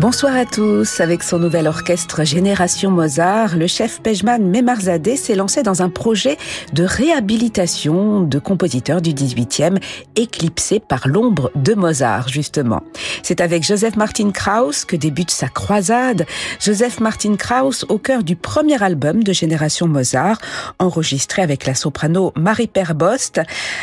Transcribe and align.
Bonsoir 0.00 0.36
à 0.36 0.46
tous. 0.46 1.00
Avec 1.00 1.24
son 1.24 1.40
nouvel 1.40 1.66
orchestre 1.66 2.22
Génération 2.22 2.92
Mozart, 2.92 3.56
le 3.56 3.66
chef 3.66 4.00
Pejman 4.00 4.38
Memarzadeh 4.38 5.16
s'est 5.16 5.34
lancé 5.34 5.64
dans 5.64 5.82
un 5.82 5.90
projet 5.90 6.38
de 6.72 6.84
réhabilitation 6.84 8.20
de 8.20 8.38
compositeurs 8.38 9.02
du 9.02 9.10
18e, 9.10 9.82
éclipsés 10.14 10.78
par 10.78 11.08
l'ombre 11.08 11.50
de 11.56 11.74
Mozart, 11.74 12.28
justement. 12.28 12.84
C'est 13.24 13.40
avec 13.40 13.64
Joseph 13.64 13.96
Martin 13.96 14.30
Krauss 14.30 14.84
que 14.84 14.94
débute 14.94 15.32
sa 15.32 15.48
croisade. 15.48 16.26
Joseph 16.60 17.00
Martin 17.00 17.34
Krauss 17.34 17.84
au 17.88 17.98
cœur 17.98 18.22
du 18.22 18.36
premier 18.36 18.80
album 18.80 19.24
de 19.24 19.32
Génération 19.32 19.88
Mozart, 19.88 20.38
enregistré 20.78 21.42
avec 21.42 21.66
la 21.66 21.74
soprano 21.74 22.32
Marie 22.36 22.68
Perbost. 22.68 23.40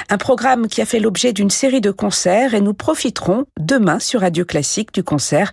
Un 0.10 0.18
programme 0.18 0.68
qui 0.70 0.82
a 0.82 0.86
fait 0.86 1.02
l'objet 1.02 1.34
d'une 1.34 1.50
série 1.50 1.82
de 1.82 1.92
concerts 1.92 2.54
et 2.54 2.62
nous 2.62 2.74
profiterons 2.74 3.44
demain 3.60 4.00
sur 4.00 4.22
Radio 4.22 4.46
Classique 4.46 4.94
du 4.94 5.04
concert 5.04 5.52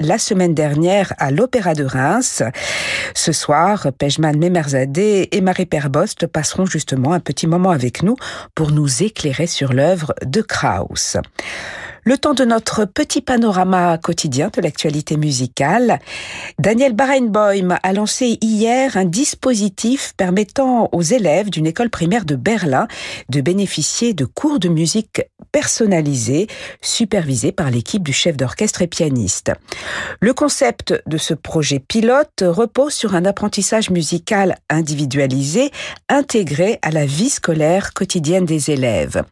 la 0.00 0.18
semaine 0.18 0.54
dernière 0.54 1.12
à 1.18 1.30
l'Opéra 1.30 1.74
de 1.74 1.84
Reims. 1.84 2.42
Ce 3.14 3.32
soir, 3.32 3.88
Pejman 3.98 4.36
Memerzadeh 4.36 5.28
et 5.32 5.40
Marie 5.40 5.66
Perbost 5.66 6.26
passeront 6.26 6.66
justement 6.66 7.12
un 7.12 7.20
petit 7.20 7.46
moment 7.46 7.70
avec 7.70 8.02
nous 8.02 8.16
pour 8.54 8.70
nous 8.70 9.02
éclairer 9.02 9.46
sur 9.46 9.72
l'œuvre 9.72 10.14
de 10.24 10.42
Krauss. 10.42 11.16
Le 12.06 12.18
temps 12.18 12.34
de 12.34 12.44
notre 12.44 12.84
petit 12.84 13.22
panorama 13.22 13.96
quotidien 13.96 14.50
de 14.54 14.60
l'actualité 14.60 15.16
musicale. 15.16 16.00
Daniel 16.58 16.92
Barenboim 16.92 17.78
a 17.82 17.92
lancé 17.94 18.36
hier 18.42 18.98
un 18.98 19.06
dispositif 19.06 20.12
permettant 20.14 20.90
aux 20.92 21.00
élèves 21.00 21.48
d'une 21.48 21.66
école 21.66 21.88
primaire 21.88 22.26
de 22.26 22.36
Berlin 22.36 22.88
de 23.30 23.40
bénéficier 23.40 24.12
de 24.12 24.26
cours 24.26 24.58
de 24.58 24.68
musique 24.68 25.22
personnalisés, 25.50 26.46
supervisés 26.82 27.52
par 27.52 27.70
l'équipe 27.70 28.02
du 28.02 28.12
chef 28.12 28.36
d'orchestre 28.36 28.82
et 28.82 28.86
pianiste. 28.86 29.52
Le 30.20 30.34
concept 30.34 30.92
de 31.06 31.16
ce 31.16 31.32
projet 31.32 31.78
pilote 31.78 32.42
repose 32.42 32.92
sur 32.92 33.14
un 33.14 33.24
apprentissage 33.24 33.88
musical 33.88 34.56
individualisé, 34.68 35.70
intégré 36.10 36.78
à 36.82 36.90
la 36.90 37.06
vie 37.06 37.30
scolaire 37.30 37.94
quotidienne 37.94 38.44
des 38.44 38.70
élèves. 38.70 39.22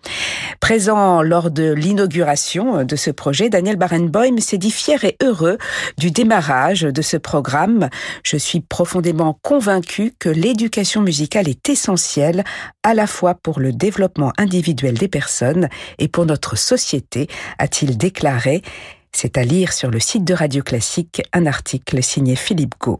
Présent 0.60 1.22
lors 1.22 1.50
de 1.50 1.72
l'inauguration 1.72 2.61
de 2.62 2.96
ce 2.96 3.10
projet, 3.10 3.48
Daniel 3.48 3.76
Barenboim 3.76 4.38
s'est 4.38 4.58
dit 4.58 4.70
fier 4.70 5.04
et 5.04 5.16
heureux 5.22 5.58
du 5.98 6.10
démarrage 6.10 6.82
de 6.82 7.02
ce 7.02 7.16
programme. 7.16 7.88
Je 8.22 8.36
suis 8.36 8.60
profondément 8.60 9.38
convaincu 9.42 10.12
que 10.18 10.28
l'éducation 10.28 11.00
musicale 11.00 11.48
est 11.48 11.68
essentielle 11.68 12.44
à 12.82 12.94
la 12.94 13.06
fois 13.06 13.34
pour 13.34 13.60
le 13.60 13.72
développement 13.72 14.32
individuel 14.38 14.94
des 14.94 15.08
personnes 15.08 15.68
et 15.98 16.08
pour 16.08 16.26
notre 16.26 16.56
société, 16.56 17.28
a-t-il 17.58 17.98
déclaré. 17.98 18.62
C'est 19.12 19.36
à 19.36 19.44
lire 19.44 19.72
sur 19.72 19.90
le 19.90 20.00
site 20.00 20.24
de 20.24 20.34
Radio 20.34 20.62
Classique 20.62 21.22
un 21.32 21.46
article 21.46 22.02
signé 22.02 22.36
Philippe 22.36 22.74
Gau. 22.80 22.98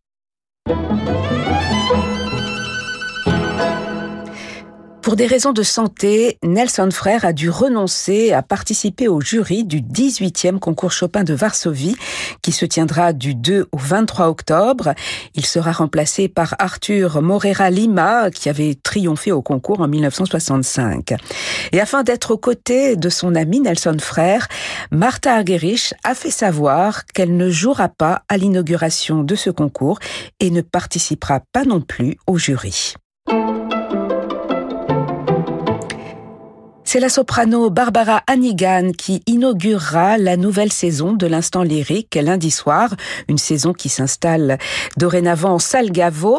Pour 5.03 5.17
des 5.17 5.27
raisons 5.27 5.53
de 5.53 5.65
santé, 5.65 6.39
Nelson 6.45 6.89
Frère 6.93 7.25
a 7.25 7.33
dû 7.33 7.51
renoncer 7.51 8.33
à 8.33 8.41
participer 8.41 9.09
au 9.09 9.21
jury 9.21 9.65
du 9.65 9.81
18e 9.81 10.61
concours 10.61 10.93
Chopin 10.93 11.25
de 11.25 11.35
Varsovie 11.35 11.97
qui 12.41 12.53
se 12.53 12.65
tiendra 12.65 13.13
du 13.13 13.35
2 13.35 13.67
au 13.73 13.77
23 13.77 14.29
octobre. 14.29 14.95
Il 15.35 15.45
sera 15.45 15.73
remplacé 15.73 16.29
par 16.29 16.55
Arthur 16.61 17.21
Morera 17.21 17.69
Lima 17.71 18.31
qui 18.31 18.49
avait 18.49 18.77
triomphé 18.81 19.33
au 19.33 19.43
concours 19.43 19.81
en 19.81 19.89
1965. 19.89 21.15
Et 21.73 21.81
afin 21.81 22.05
d'être 22.05 22.31
aux 22.31 22.39
côtés 22.39 22.95
de 22.95 23.09
son 23.09 23.35
ami 23.35 23.59
Nelson 23.59 23.97
Frère, 23.99 24.47
Martha 24.93 25.35
Argerich 25.35 25.95
a 26.05 26.15
fait 26.15 26.31
savoir 26.31 27.07
qu'elle 27.07 27.37
ne 27.37 27.51
jouera 27.51 27.89
pas 27.89 28.23
à 28.29 28.37
l'inauguration 28.37 29.25
de 29.25 29.35
ce 29.35 29.51
concours 29.51 29.99
et 30.39 30.51
ne 30.51 30.61
participera 30.61 31.41
pas 31.53 31.65
non 31.65 31.81
plus 31.81 32.19
au 32.29 32.39
jury. 32.39 32.95
C'est 36.93 37.01
la 37.01 37.09
soprano 37.09 37.71
Barbara 37.71 38.23
Hannigan 38.27 38.93
qui 38.93 39.23
inaugurera 39.27 40.19
la 40.19 40.37
nouvelle 40.37 40.71
saison 40.71 41.15
de 41.15 41.27
l'Instant 41.27 41.63
lyrique 41.63 42.17
lundi 42.17 42.51
soir, 42.51 42.95
une 43.29 43.39
saison 43.39 43.73
qui 43.73 43.89
s'installe 43.89 44.59
dorénavant 44.99 45.55
en 45.55 45.59
Salgavo. 45.59 46.39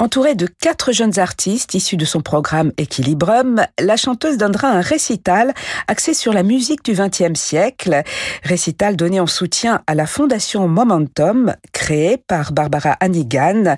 Entourée 0.00 0.36
de 0.36 0.46
quatre 0.46 0.92
jeunes 0.92 1.18
artistes 1.18 1.74
issus 1.74 1.96
de 1.96 2.04
son 2.04 2.20
programme 2.20 2.72
Equilibrium, 2.78 3.64
la 3.80 3.96
chanteuse 3.96 4.36
donnera 4.36 4.68
un 4.68 4.80
récital 4.80 5.54
axé 5.88 6.14
sur 6.14 6.32
la 6.32 6.44
musique 6.44 6.84
du 6.84 6.92
XXe 6.92 7.38
siècle, 7.38 8.02
récital 8.44 8.94
donné 8.94 9.18
en 9.18 9.26
soutien 9.26 9.82
à 9.88 9.96
la 9.96 10.06
fondation 10.06 10.68
Momentum, 10.68 11.52
créée 11.72 12.16
par 12.16 12.52
Barbara 12.52 12.92
Hannigan, 13.00 13.76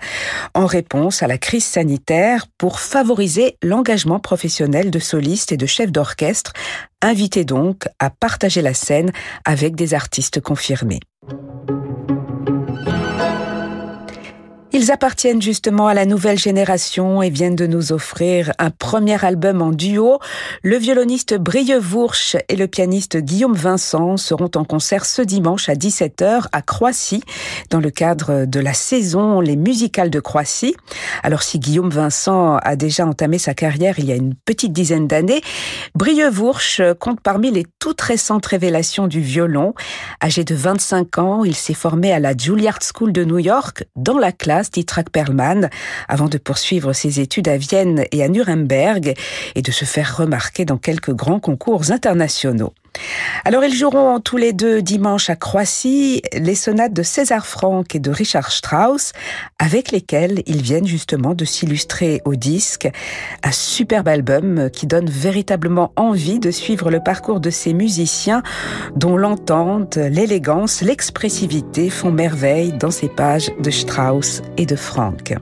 en 0.53 0.67
réponse 0.67 1.23
à 1.23 1.27
la 1.27 1.39
crise 1.39 1.65
sanitaire 1.65 2.47
pour 2.59 2.81
favoriser 2.81 3.57
l'engagement 3.63 4.21
professionnel 4.21 4.91
de 4.91 4.99
solistes 4.99 5.53
et 5.53 5.57
de 5.57 5.67
chefs 5.67 5.93
d'orchestre, 5.93 6.53
invités 7.01 7.47
donc 7.47 7.89
à 7.99 8.11
partager 8.11 8.61
la 8.61 8.75
scène 8.75 9.11
avec 9.47 9.75
des 9.75 9.95
artistes 9.95 10.43
confirmés. 10.43 11.01
Ils 14.73 14.93
appartiennent 14.93 15.43
justement 15.43 15.89
à 15.89 15.95
la 15.95 16.07
nouvelle 16.07 16.39
génération 16.39 17.23
et 17.23 17.31
viennent 17.31 17.57
de 17.57 17.67
nous 17.67 17.91
offrir 17.91 18.53
un 18.61 18.71
premier 18.71 19.25
album 19.25 19.63
en 19.63 19.73
duo. 19.73 20.21
Le 20.63 20.77
violoniste 20.77 21.35
Brieux 21.35 21.81
Vourche 21.81 22.37
et 22.49 22.55
le 22.55 22.69
pianiste 22.69 23.17
Guillaume 23.17 23.55
Vincent 23.55 24.17
seront 24.17 24.51
en 24.55 24.65
concert 24.65 25.07
ce 25.07 25.23
dimanche 25.23 25.69
à 25.69 25.75
17h 25.75 26.47
à 26.53 26.63
Croissy 26.63 27.21
dans 27.71 27.81
le 27.81 27.91
cadre 27.91 28.45
de 28.45 28.61
la 28.61 28.73
saison 28.73 29.41
Les 29.41 29.57
musicales 29.57 30.09
de 30.09 30.21
Croissy. 30.21 30.77
Alors 31.25 31.43
si 31.43 31.59
Guillaume 31.59 31.91
Vincent 31.91 32.57
a 32.59 32.77
déjà 32.77 33.05
entamé 33.05 33.39
sa 33.39 33.55
carrière 33.55 33.99
il 33.99 34.05
y 34.05 34.13
a 34.13 34.17
une 34.17 34.37
petite 34.37 34.73
dizaine 34.73 35.09
d'années, 35.09 35.41
Brieux 35.97 36.31
Vourche 36.31 36.81
compte 37.01 37.21
parmi 37.21 37.51
les 37.51 37.67
toutes 37.81 38.03
récentes 38.03 38.47
révélations 38.47 39.09
du 39.09 39.21
violon. 39.21 39.75
Âgé 40.23 40.45
de 40.45 40.55
25 40.55 41.19
ans, 41.19 41.45
il 41.45 41.57
s'est 41.57 41.75
formé 41.75 42.13
à 42.13 42.21
la 42.21 42.37
Juilliard 42.37 42.79
School 42.81 43.13
de 43.13 43.25
New 43.25 43.41
York 43.41 43.85
dans 43.97 44.19
la 44.19 44.31
classe 44.31 44.60
Dietrich 44.69 45.11
Perlman, 45.11 45.71
avant 46.09 46.29
de 46.29 46.37
poursuivre 46.37 46.93
ses 46.93 47.21
études 47.21 47.49
à 47.49 47.57
Vienne 47.57 48.05
et 48.13 48.23
à 48.23 48.29
Nuremberg 48.29 49.15
et 49.55 49.63
de 49.63 49.71
se 49.71 49.85
faire 49.85 50.17
remarquer 50.17 50.65
dans 50.65 50.79
quelques 50.79 51.15
grands 51.15 51.41
concours 51.41 51.91
internationaux. 51.91 52.75
Alors 53.45 53.65
ils 53.65 53.75
joueront 53.75 54.21
tous 54.21 54.37
les 54.37 54.53
deux 54.53 54.83
dimanche 54.83 55.31
à 55.31 55.37
Croissy 55.37 56.23
les 56.33 56.55
sonates 56.55 56.93
de 56.93 57.03
César 57.03 57.47
Franck 57.47 57.95
et 57.95 57.99
de 57.99 58.11
Richard 58.11 58.51
Strauss 58.51 59.13
avec 59.59 59.91
lesquelles 59.91 60.43
ils 60.47 60.63
viennent 60.63 60.87
justement 60.87 61.35
de 61.35 61.45
s'illustrer 61.45 62.21
au 62.25 62.35
disque. 62.35 62.89
Un 63.43 63.53
superbe 63.53 64.09
album 64.09 64.71
qui 64.71 64.87
donne 64.87 65.09
véritablement 65.09 65.93
envie 65.97 66.39
de 66.39 66.51
suivre 66.51 66.91
le 66.91 67.01
parcours 67.01 67.41
de 67.41 67.51
ces 67.51 67.73
musiciens 67.73 68.43
dont 68.97 69.17
l'entente, 69.17 69.97
l'élégance, 69.97 70.83
l'expressivité 70.83 71.91
font 71.91 72.13
merveille 72.13 72.73
dans 72.73 72.91
ces 72.91 73.09
pages 73.09 73.51
de 73.61 73.71
Strauss 73.71 74.43
et 74.57 74.67
de 74.67 74.77
Franck. 74.77 75.35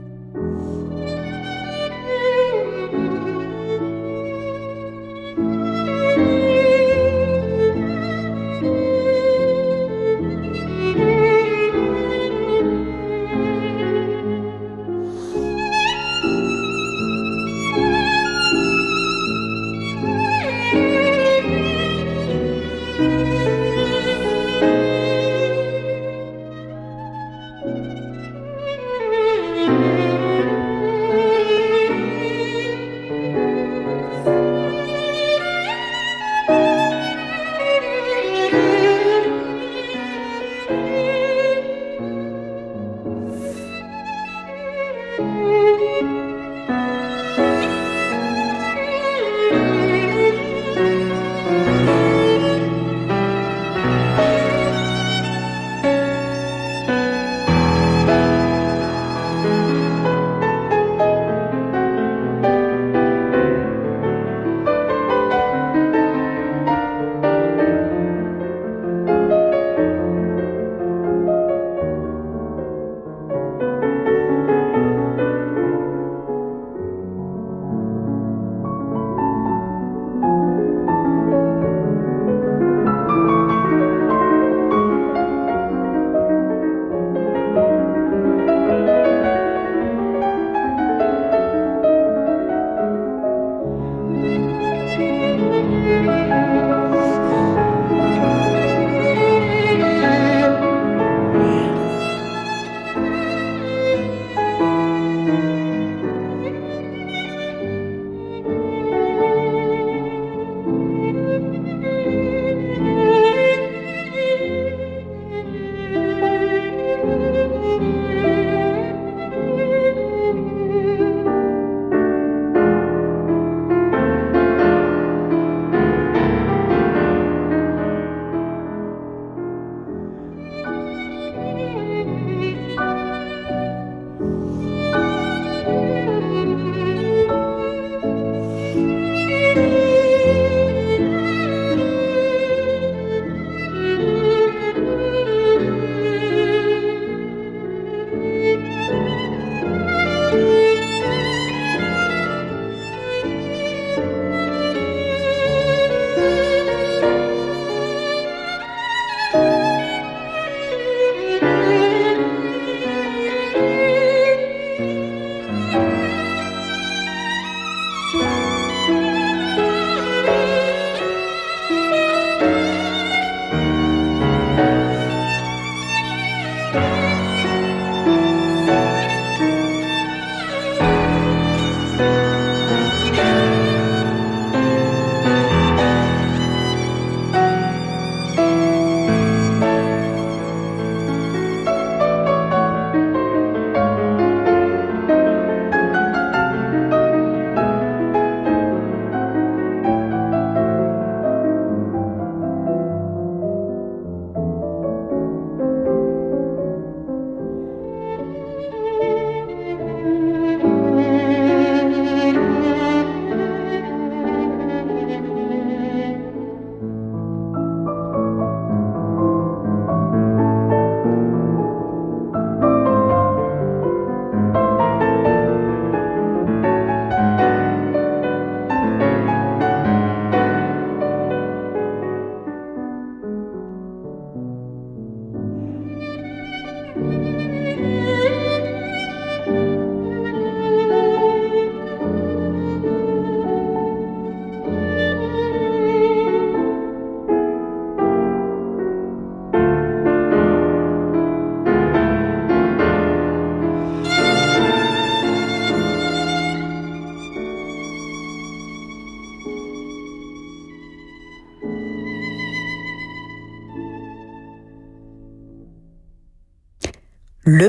Música 45.18 45.67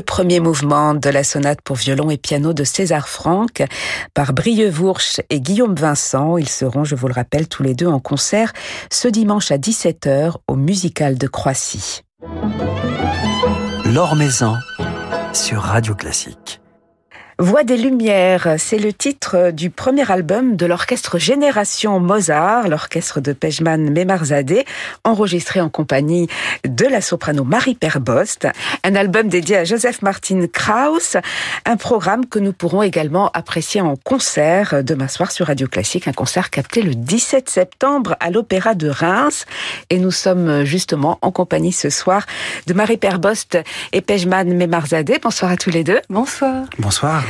le 0.00 0.04
premier 0.04 0.40
mouvement 0.40 0.94
de 0.94 1.10
la 1.10 1.22
sonate 1.22 1.60
pour 1.60 1.76
violon 1.76 2.08
et 2.08 2.16
piano 2.16 2.54
de 2.54 2.64
César 2.64 3.06
Franck 3.06 3.62
par 4.14 4.32
Brieux 4.32 4.70
Vourche 4.70 5.20
et 5.28 5.42
Guillaume 5.42 5.74
Vincent. 5.74 6.38
Ils 6.38 6.48
seront, 6.48 6.84
je 6.84 6.94
vous 6.94 7.06
le 7.06 7.12
rappelle, 7.12 7.48
tous 7.48 7.62
les 7.62 7.74
deux 7.74 7.86
en 7.86 8.00
concert 8.00 8.54
ce 8.90 9.08
dimanche 9.08 9.50
à 9.50 9.58
17h 9.58 10.36
au 10.48 10.56
Musical 10.56 11.18
de 11.18 11.26
Croissy. 11.26 12.00
Maison 14.16 14.56
sur 15.34 15.60
Radio 15.60 15.94
Classique. 15.94 16.62
Voix 17.40 17.64
des 17.64 17.78
Lumières, 17.78 18.56
c'est 18.58 18.76
le 18.76 18.92
titre 18.92 19.50
du 19.50 19.70
premier 19.70 20.12
album 20.12 20.56
de 20.56 20.66
l'orchestre 20.66 21.18
Génération 21.18 21.98
Mozart, 21.98 22.68
l'orchestre 22.68 23.22
de 23.22 23.32
Pejman 23.32 23.78
Memarzadeh, 23.78 24.66
enregistré 25.04 25.62
en 25.62 25.70
compagnie 25.70 26.28
de 26.68 26.84
la 26.84 27.00
soprano 27.00 27.42
Marie 27.42 27.76
Perbost. 27.76 28.46
Un 28.84 28.94
album 28.94 29.28
dédié 29.28 29.56
à 29.56 29.64
Joseph 29.64 30.02
Martin 30.02 30.44
Krauss, 30.52 31.16
un 31.64 31.78
programme 31.78 32.26
que 32.26 32.38
nous 32.38 32.52
pourrons 32.52 32.82
également 32.82 33.30
apprécier 33.30 33.80
en 33.80 33.96
concert 33.96 34.84
demain 34.84 35.08
soir 35.08 35.32
sur 35.32 35.46
Radio 35.46 35.66
Classique, 35.66 36.08
un 36.08 36.12
concert 36.12 36.50
capté 36.50 36.82
le 36.82 36.94
17 36.94 37.48
septembre 37.48 38.16
à 38.20 38.28
l'Opéra 38.28 38.74
de 38.74 38.90
Reims. 38.90 39.46
Et 39.88 39.98
nous 39.98 40.10
sommes 40.10 40.64
justement 40.64 41.18
en 41.22 41.30
compagnie 41.30 41.72
ce 41.72 41.88
soir 41.88 42.26
de 42.66 42.74
Marie 42.74 42.98
Perbost 42.98 43.56
et 43.94 44.02
Pejman 44.02 44.44
Memarzadeh. 44.44 45.18
Bonsoir 45.22 45.50
à 45.50 45.56
tous 45.56 45.70
les 45.70 45.84
deux. 45.84 46.00
Bonsoir. 46.10 46.66
Bonsoir. 46.78 47.29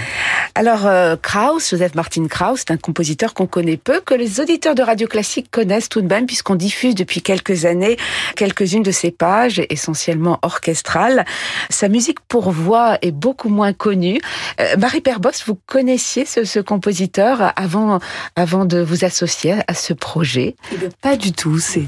Alors, 0.55 0.87
euh, 0.87 1.17
Krauss, 1.17 1.71
Joseph 1.71 1.95
Martin 1.95 2.27
Krauss, 2.27 2.61
c'est 2.61 2.73
un 2.73 2.77
compositeur 2.77 3.35
qu'on 3.35 3.47
connaît 3.47 3.77
peu, 3.77 4.01
que 4.01 4.15
les 4.15 4.41
auditeurs 4.41 4.75
de 4.75 4.83
Radio 4.83 5.07
Classique 5.07 5.51
connaissent 5.51 5.89
tout 5.89 6.01
de 6.01 6.07
même, 6.07 6.27
puisqu'on 6.27 6.57
diffuse 6.57 6.95
depuis 6.95 7.23
quelques 7.23 7.65
années 7.65 7.97
quelques-unes 8.37 8.83
de 8.83 8.91
ses 8.91 9.11
pages, 9.11 9.63
essentiellement 9.71 10.39
orchestrales. 10.43 11.25
Sa 11.69 11.89
musique 11.89 12.21
pour 12.21 12.51
voix 12.51 12.99
est 13.03 13.13
beaucoup 13.13 13.49
moins 13.49 13.73
connue. 13.73 14.21
Euh, 14.61 14.77
Marie 14.77 15.01
Perbos, 15.01 15.31
vous 15.47 15.59
connaissiez 15.67 16.25
ce, 16.25 16.45
ce, 16.45 16.59
compositeur 16.59 17.53
avant, 17.57 18.01
avant 18.37 18.65
de 18.65 18.81
vous 18.81 19.05
associer 19.05 19.57
à 19.69 19.75
ce 19.75 19.93
projet? 19.93 20.57
Eh 20.73 20.89
Pas 21.01 21.17
du 21.17 21.33
tout. 21.33 21.59
C'est 21.59 21.87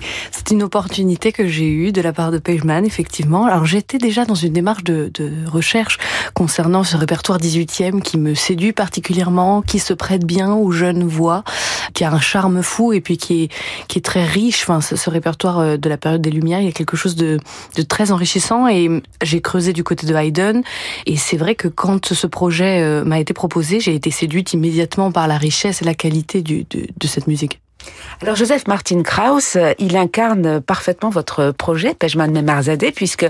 une 0.50 0.62
opportunité 0.62 1.32
que 1.32 1.46
j'ai 1.46 1.68
eue 1.68 1.92
de 1.92 2.00
la 2.00 2.12
part 2.12 2.30
de 2.30 2.38
Pageman, 2.38 2.84
effectivement. 2.84 3.46
Alors, 3.46 3.64
j'étais 3.64 3.98
déjà 3.98 4.24
dans 4.24 4.34
une 4.34 4.52
démarche 4.52 4.84
de, 4.84 5.10
de 5.12 5.32
recherche 5.46 5.98
concernant 6.34 6.84
ce 6.84 6.96
répertoire 6.96 7.38
18e 7.38 8.01
qui 8.02 8.18
me 8.18 8.34
séduit 8.34 8.72
particulièrement, 8.72 9.62
qui 9.62 9.78
se 9.78 9.94
prête 9.94 10.24
bien 10.24 10.52
aux 10.52 10.70
jeunes 10.70 11.04
voix, 11.04 11.44
qui 11.94 12.04
a 12.04 12.12
un 12.12 12.20
charme 12.20 12.62
fou 12.62 12.92
et 12.92 13.00
puis 13.00 13.16
qui 13.16 13.44
est, 13.44 13.48
qui 13.88 13.98
est 13.98 14.02
très 14.02 14.24
riche. 14.24 14.62
Enfin, 14.62 14.80
ce, 14.80 15.10
répertoire 15.10 15.58
euh, 15.58 15.76
de 15.76 15.88
la 15.88 15.96
période 15.96 16.22
des 16.22 16.30
Lumières, 16.30 16.60
il 16.60 16.66
y 16.66 16.68
a 16.68 16.72
quelque 16.72 16.96
chose 16.96 17.16
de, 17.16 17.38
de 17.76 17.82
très 17.82 18.12
enrichissant 18.12 18.68
et 18.68 19.02
j'ai 19.22 19.40
creusé 19.40 19.72
du 19.72 19.84
côté 19.84 20.06
de 20.06 20.14
Haydn 20.14 20.62
et 21.06 21.16
c'est 21.16 21.36
vrai 21.36 21.54
que 21.54 21.68
quand 21.68 22.12
ce 22.12 22.26
projet 22.26 22.82
euh, 22.82 23.04
m'a 23.04 23.20
été 23.20 23.32
proposé, 23.32 23.80
j'ai 23.80 23.94
été 23.94 24.10
séduite 24.10 24.52
immédiatement 24.52 25.12
par 25.12 25.28
la 25.28 25.38
richesse 25.38 25.82
et 25.82 25.84
la 25.84 25.94
qualité 25.94 26.42
du, 26.42 26.64
de, 26.70 26.86
de 26.98 27.06
cette 27.06 27.26
musique. 27.26 27.61
Alors 28.22 28.36
Joseph 28.36 28.68
Martin 28.68 29.02
Krauss, 29.02 29.58
il 29.80 29.96
incarne 29.96 30.60
parfaitement 30.60 31.10
votre 31.10 31.50
projet, 31.50 31.94
Pejman 31.94 32.30
Memarzadeh, 32.30 32.92
puisque 32.92 33.28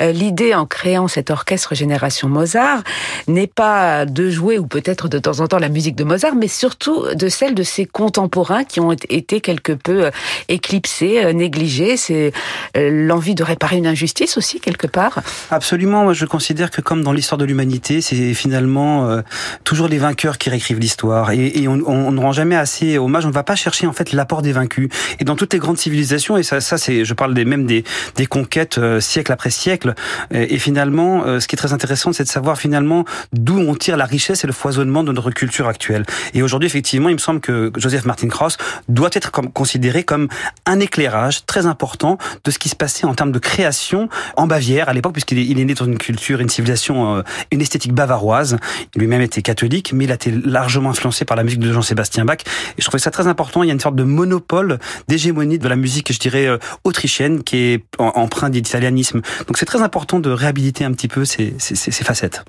euh, 0.00 0.12
l'idée 0.12 0.54
en 0.54 0.66
créant 0.66 1.08
cet 1.08 1.30
orchestre 1.30 1.74
Génération 1.74 2.28
Mozart 2.28 2.82
n'est 3.26 3.46
pas 3.46 4.04
de 4.04 4.28
jouer 4.28 4.58
ou 4.58 4.66
peut-être 4.66 5.08
de 5.08 5.18
temps 5.18 5.40
en 5.40 5.46
temps 5.46 5.58
la 5.58 5.68
musique 5.70 5.96
de 5.96 6.04
Mozart, 6.04 6.34
mais 6.34 6.48
surtout 6.48 7.04
de 7.14 7.28
celle 7.28 7.54
de 7.54 7.62
ses 7.62 7.86
contemporains 7.86 8.64
qui 8.64 8.80
ont 8.80 8.92
été 8.92 9.40
quelque 9.40 9.72
peu 9.72 10.06
euh, 10.06 10.10
éclipsés, 10.48 11.24
euh, 11.24 11.32
négligés. 11.32 11.96
C'est 11.96 12.32
l'envie 12.74 13.34
de 13.34 13.42
réparer 13.42 13.76
une 13.76 13.86
injustice 13.86 14.36
aussi 14.36 14.60
quelque 14.60 14.86
part. 14.86 15.20
Absolument. 15.50 16.04
Moi, 16.04 16.12
je 16.12 16.26
considère 16.26 16.70
que 16.70 16.80
comme 16.80 17.02
dans 17.02 17.12
l'histoire 17.12 17.38
de 17.38 17.44
l'humanité, 17.44 18.00
c'est 18.00 18.34
finalement 18.34 19.22
toujours 19.62 19.88
les 19.88 19.98
vainqueurs 19.98 20.38
qui 20.38 20.50
réécrivent 20.50 20.78
l'histoire 20.78 21.30
et, 21.30 21.66
on 21.68 22.12
ne 22.12 22.20
rend 22.20 22.32
jamais 22.32 22.56
assez 22.56 22.98
hommage. 22.98 23.24
On 23.24 23.28
ne 23.28 23.32
va 23.32 23.42
pas 23.42 23.54
chercher 23.54 23.86
en 23.86 23.92
fait 23.94 24.12
l'apport 24.12 24.42
des 24.42 24.52
vaincus. 24.52 24.88
Et 25.20 25.24
dans 25.24 25.36
toutes 25.36 25.52
les 25.52 25.58
grandes 25.58 25.78
civilisations, 25.78 26.36
et 26.36 26.42
ça, 26.42 26.60
ça 26.60 26.78
c'est, 26.78 27.04
je 27.04 27.14
parle 27.14 27.34
des, 27.34 27.44
même 27.44 27.66
des, 27.66 27.84
des 28.16 28.26
conquêtes 28.26 28.78
euh, 28.78 29.00
siècle 29.00 29.32
après 29.32 29.50
siècle. 29.50 29.94
Et, 30.30 30.54
et 30.54 30.58
finalement, 30.58 31.24
euh, 31.24 31.40
ce 31.40 31.48
qui 31.48 31.54
est 31.54 31.58
très 31.58 31.72
intéressant, 31.72 32.12
c'est 32.12 32.24
de 32.24 32.28
savoir 32.28 32.58
finalement 32.58 33.04
d'où 33.32 33.58
on 33.58 33.74
tire 33.74 33.96
la 33.96 34.04
richesse 34.04 34.44
et 34.44 34.46
le 34.46 34.52
foisonnement 34.52 35.04
de 35.04 35.12
notre 35.12 35.30
culture 35.30 35.68
actuelle. 35.68 36.04
Et 36.34 36.42
aujourd'hui, 36.42 36.66
effectivement, 36.66 37.08
il 37.08 37.14
me 37.14 37.18
semble 37.18 37.40
que 37.40 37.72
Joseph 37.76 38.04
Martin 38.04 38.28
Krauss 38.28 38.56
doit 38.88 39.10
être 39.12 39.30
considéré 39.30 40.04
comme 40.04 40.28
un 40.66 40.80
éclairage 40.80 41.46
très 41.46 41.66
important 41.66 42.18
de 42.44 42.50
ce 42.50 42.58
qui 42.58 42.68
se 42.68 42.76
passait 42.76 43.06
en 43.06 43.14
termes 43.14 43.32
de 43.32 43.38
création 43.38 44.08
en 44.36 44.46
Bavière 44.46 44.88
à 44.88 44.92
l'époque, 44.92 45.12
puisqu'il 45.12 45.60
est, 45.60 45.64
né 45.64 45.74
dans 45.74 45.84
une 45.84 45.98
culture, 45.98 46.40
une 46.40 46.48
civilisation, 46.48 47.16
euh, 47.16 47.22
une 47.50 47.60
esthétique 47.60 47.92
bavaroise. 47.92 48.56
Il 48.94 49.00
lui-même 49.00 49.20
était 49.20 49.42
catholique, 49.42 49.92
mais 49.92 50.04
il 50.04 50.12
a 50.12 50.14
été 50.14 50.30
largement 50.30 50.90
influencé 50.90 51.24
par 51.24 51.36
la 51.36 51.44
musique 51.44 51.60
de 51.60 51.72
Jean-Sébastien 51.72 52.24
Bach. 52.24 52.38
Et 52.78 52.80
je 52.80 52.84
trouvais 52.84 52.98
ça 52.98 53.10
très 53.10 53.26
important. 53.26 53.62
Il 53.62 53.66
y 53.66 53.70
a 53.70 53.72
une 53.72 53.80
sorte 53.84 53.96
de 53.96 54.04
monopole 54.04 54.78
d'hégémonie 55.08 55.58
de 55.58 55.68
la 55.68 55.76
musique, 55.76 56.12
je 56.12 56.18
dirais, 56.18 56.46
euh, 56.46 56.58
autrichienne, 56.84 57.42
qui 57.42 57.56
est 57.56 57.84
empreinte 57.98 58.52
d'italianisme. 58.52 59.20
Donc 59.46 59.58
c'est 59.58 59.66
très 59.66 59.82
important 59.82 60.18
de 60.20 60.30
réhabiliter 60.30 60.84
un 60.84 60.92
petit 60.92 61.08
peu 61.08 61.24
ces, 61.24 61.54
ces, 61.58 61.76
ces 61.76 62.04
facettes. 62.04 62.44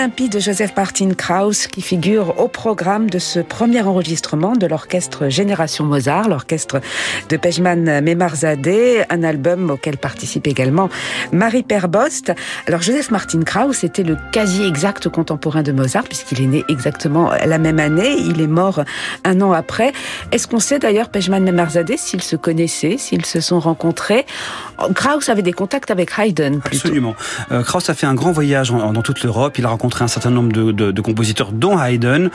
De 0.00 0.38
Joseph 0.38 0.72
Martin 0.78 1.12
Krauss 1.12 1.66
qui 1.66 1.82
figure 1.82 2.40
au 2.40 2.48
programme 2.48 3.10
de 3.10 3.18
ce 3.18 3.38
premier 3.38 3.82
enregistrement 3.82 4.52
de 4.52 4.66
l'orchestre 4.66 5.28
Génération 5.28 5.84
Mozart, 5.84 6.26
l'orchestre 6.30 6.80
de 7.28 7.36
Pejman 7.36 8.00
Memarzadeh, 8.00 9.04
un 9.10 9.22
album 9.22 9.68
auquel 9.68 9.98
participe 9.98 10.46
également 10.46 10.88
Marie 11.32 11.62
Perbost. 11.62 12.32
Alors 12.66 12.80
Joseph 12.80 13.10
Martin 13.10 13.42
Krauss 13.42 13.84
était 13.84 14.02
le 14.02 14.16
quasi 14.32 14.64
exact 14.64 15.10
contemporain 15.10 15.62
de 15.62 15.72
Mozart 15.72 16.04
puisqu'il 16.04 16.40
est 16.40 16.46
né 16.46 16.64
exactement 16.70 17.30
la 17.32 17.58
même 17.58 17.78
année, 17.78 18.16
il 18.16 18.40
est 18.40 18.46
mort 18.46 18.82
un 19.24 19.40
an 19.42 19.52
après. 19.52 19.92
Est-ce 20.32 20.48
qu'on 20.48 20.60
sait 20.60 20.78
d'ailleurs 20.78 21.10
Pejman 21.10 21.44
Memarzadeh 21.44 21.98
s'ils 21.98 22.22
se 22.22 22.36
connaissaient, 22.36 22.96
s'ils 22.96 23.26
se 23.26 23.42
sont 23.42 23.60
rencontrés? 23.60 24.24
Krauss 24.94 25.28
avait 25.28 25.42
des 25.42 25.52
contacts 25.52 25.90
avec 25.90 26.12
Haydn 26.18 26.60
plutôt. 26.60 26.86
Absolument. 26.86 27.14
Euh, 27.52 27.62
Krauss 27.62 27.90
a 27.90 27.94
fait 27.94 28.06
un 28.06 28.14
grand 28.14 28.32
voyage 28.32 28.70
dans 28.70 29.02
toute 29.02 29.22
l'Europe. 29.22 29.58
Il 29.58 29.66
a 29.66 29.68
rencontré 29.68 29.89
un 30.00 30.08
certain 30.08 30.30
nombre 30.30 30.52
de, 30.52 31.00
compositeurs, 31.00 31.52
dont 31.52 31.78
Haydn. 31.78 32.28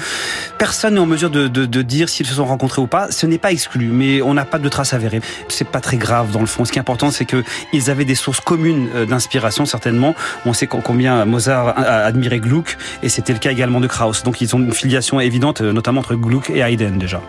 Personne 0.57 0.95
n'est 0.95 0.99
en 0.99 1.05
mesure 1.05 1.29
de, 1.29 1.81
dire 1.81 2.09
s'ils 2.09 2.25
se 2.25 2.35
sont 2.35 2.45
rencontrés 2.45 2.81
ou 2.81 2.87
pas. 2.87 3.11
Ce 3.11 3.25
n'est 3.25 3.37
pas 3.37 3.51
exclu, 3.51 3.87
mais 3.87 4.21
on 4.21 4.33
n'a 4.33 4.45
pas 4.45 4.59
de 4.59 4.69
traces 4.69 4.93
avérées. 4.93 5.21
C'est 5.49 5.67
pas 5.67 5.81
très 5.81 5.97
grave 5.97 6.31
dans 6.31 6.39
le 6.39 6.45
fond. 6.45 6.65
Ce 6.65 6.71
qui 6.71 6.77
est 6.77 6.81
important, 6.81 7.11
c'est 7.11 7.25
qu'ils 7.25 7.89
avaient 7.89 8.05
des 8.05 8.15
sources 8.15 8.39
communes 8.39 8.89
euh, 8.95 9.05
d'inspiration, 9.05 9.65
certainement. 9.65 10.15
On 10.45 10.53
sait 10.53 10.67
combien 10.67 11.25
Mozart 11.25 11.69
a 11.69 12.05
admiré 12.05 12.39
Gluck, 12.39 12.77
et 13.03 13.09
c'était 13.09 13.33
le 13.33 13.39
cas 13.39 13.51
également 13.51 13.79
de 13.79 13.87
Krauss. 13.87 14.23
Donc 14.23 14.41
ils 14.41 14.55
ont 14.55 14.59
une 14.59 14.73
filiation 14.73 15.19
évidente, 15.19 15.61
euh, 15.61 15.71
notamment 15.71 16.01
entre 16.01 16.15
Gluck 16.15 16.49
et 16.49 16.59
Haydn 16.59 16.97
déjà. 16.97 17.21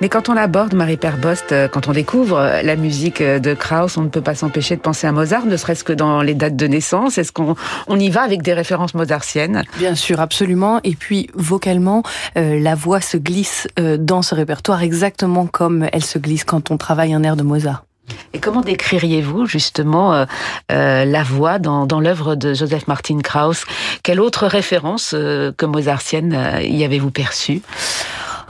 Mais 0.00 0.08
quand 0.08 0.28
on 0.28 0.34
l'aborde, 0.34 0.74
Marie 0.74 0.96
Perbost, 0.96 1.50
euh, 1.50 1.66
quand 1.66 1.88
on 1.88 1.92
découvre 1.92 2.38
euh, 2.38 2.62
la 2.62 2.76
musique 2.76 3.20
euh, 3.20 3.40
de 3.40 3.52
Krauss, 3.52 3.96
on 3.96 4.02
ne 4.02 4.08
peut 4.08 4.20
pas 4.20 4.36
s'empêcher 4.36 4.76
de 4.76 4.80
penser 4.80 5.08
à 5.08 5.12
Mozart, 5.12 5.44
ne 5.44 5.56
serait-ce 5.56 5.82
que 5.82 5.92
dans 5.92 6.22
les 6.22 6.34
dates 6.34 6.54
de 6.54 6.66
naissance. 6.68 7.18
Est-ce 7.18 7.32
qu'on 7.32 7.56
on 7.88 7.98
y 7.98 8.08
va 8.08 8.22
avec 8.22 8.42
des 8.42 8.52
références 8.52 8.94
mozartiennes? 8.94 9.64
Bien 9.76 9.96
sûr, 9.96 10.20
absolument. 10.20 10.78
Et 10.84 10.94
puis, 10.94 11.28
vocalement, 11.34 12.04
la 12.36 12.74
voix 12.74 13.00
se 13.00 13.16
glisse 13.16 13.66
dans 13.76 14.22
ce 14.22 14.34
répertoire 14.34 14.82
exactement 14.82 15.46
comme 15.46 15.88
elle 15.92 16.04
se 16.04 16.18
glisse 16.18 16.44
quand 16.44 16.70
on 16.70 16.76
travaille 16.76 17.12
un 17.12 17.22
air 17.22 17.36
de 17.36 17.42
Mozart. 17.42 17.84
Et 18.32 18.38
comment 18.38 18.60
décririez-vous 18.60 19.46
justement 19.46 20.26
la 20.68 21.22
voix 21.22 21.58
dans, 21.58 21.86
dans 21.86 22.00
l'œuvre 22.00 22.34
de 22.34 22.54
Joseph 22.54 22.86
Martin 22.88 23.18
Krauss? 23.20 23.64
Quelle 24.02 24.20
autre 24.20 24.46
référence 24.46 25.10
que 25.10 25.66
mozartienne 25.66 26.60
y 26.62 26.84
avez-vous 26.84 27.10
perçue? 27.10 27.62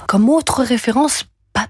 Comme 0.07 0.29
autre 0.29 0.63
référence, 0.63 1.25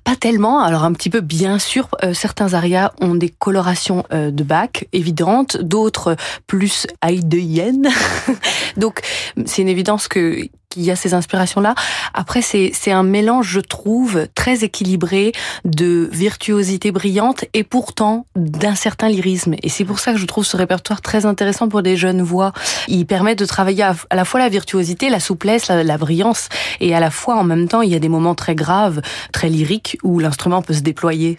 pas, 0.05 0.17
tellement. 0.17 0.61
Alors 0.61 0.85
un 0.85 0.93
petit 0.93 1.11
peu, 1.11 1.21
bien 1.21 1.59
sûr, 1.59 1.89
euh, 2.03 2.13
certains 2.13 2.55
arias 2.55 2.93
ont 3.01 3.15
des 3.15 3.29
colorations 3.29 4.05
euh, 4.13 4.31
de 4.31 4.43
bac 4.43 4.89
évidentes, 4.93 5.57
d'autres 5.59 6.17
plus 6.47 6.87
haïdéennes. 7.01 7.89
Donc 8.77 9.01
c'est 9.47 9.63
une 9.63 9.69
évidence 9.69 10.09
que 10.09 10.49
qu'il 10.69 10.83
y 10.83 10.91
a 10.91 10.97
ces 10.97 11.15
inspirations-là. 11.15 11.75
Après, 12.13 12.43
c'est, 12.43 12.71
c'est 12.75 12.93
un 12.93 13.03
mélange, 13.03 13.49
je 13.49 13.61
trouve, 13.61 14.27
très 14.35 14.65
équilibré 14.65 15.33
de 15.65 16.09
virtuosité 16.13 16.93
brillante 16.93 17.45
et 17.55 17.65
pourtant 17.65 18.27
d'un 18.37 18.75
certain 18.75 19.09
lyrisme. 19.09 19.55
Et 19.63 19.69
c'est 19.69 19.85
pour 19.85 19.99
ça 19.99 20.13
que 20.13 20.19
je 20.19 20.27
trouve 20.27 20.45
ce 20.45 20.57
répertoire 20.57 21.01
très 21.01 21.25
intéressant 21.25 21.69
pour 21.69 21.83
des 21.83 21.97
jeunes 21.97 22.23
voix. 22.23 22.53
Il 22.87 23.07
permet 23.07 23.35
de 23.35 23.45
travailler 23.47 23.83
à, 23.83 23.95
la 24.13 24.25
fois 24.25 24.41
la 24.41 24.49
virtuosité, 24.49 25.09
la 25.09 25.21
souplesse, 25.21 25.69
la, 25.69 25.83
la, 25.83 25.99
brillance, 25.99 26.49
et 26.81 26.95
à 26.95 27.01
la 27.01 27.11
fois, 27.11 27.37
en 27.37 27.45
même 27.45 27.67
temps, 27.69 27.83
il 27.83 27.91
y 27.91 27.95
a 27.95 27.99
des 27.99 28.11
moments 28.11 28.35
très 28.35 28.55
graves, 28.55 29.01
très 29.33 29.49
lyriques, 29.49 29.99
où 30.03 30.19
l'instrument 30.19 30.61
peut 30.61 30.75
se 30.75 30.81
déployer. 30.81 31.39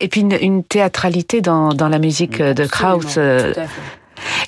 Et 0.00 0.08
puis 0.08 0.22
une, 0.22 0.36
une 0.40 0.64
théâtralité 0.64 1.40
dans, 1.40 1.74
dans 1.74 1.88
la 1.88 1.98
musique 1.98 2.40
de 2.42 2.66
Krauss. 2.66 3.18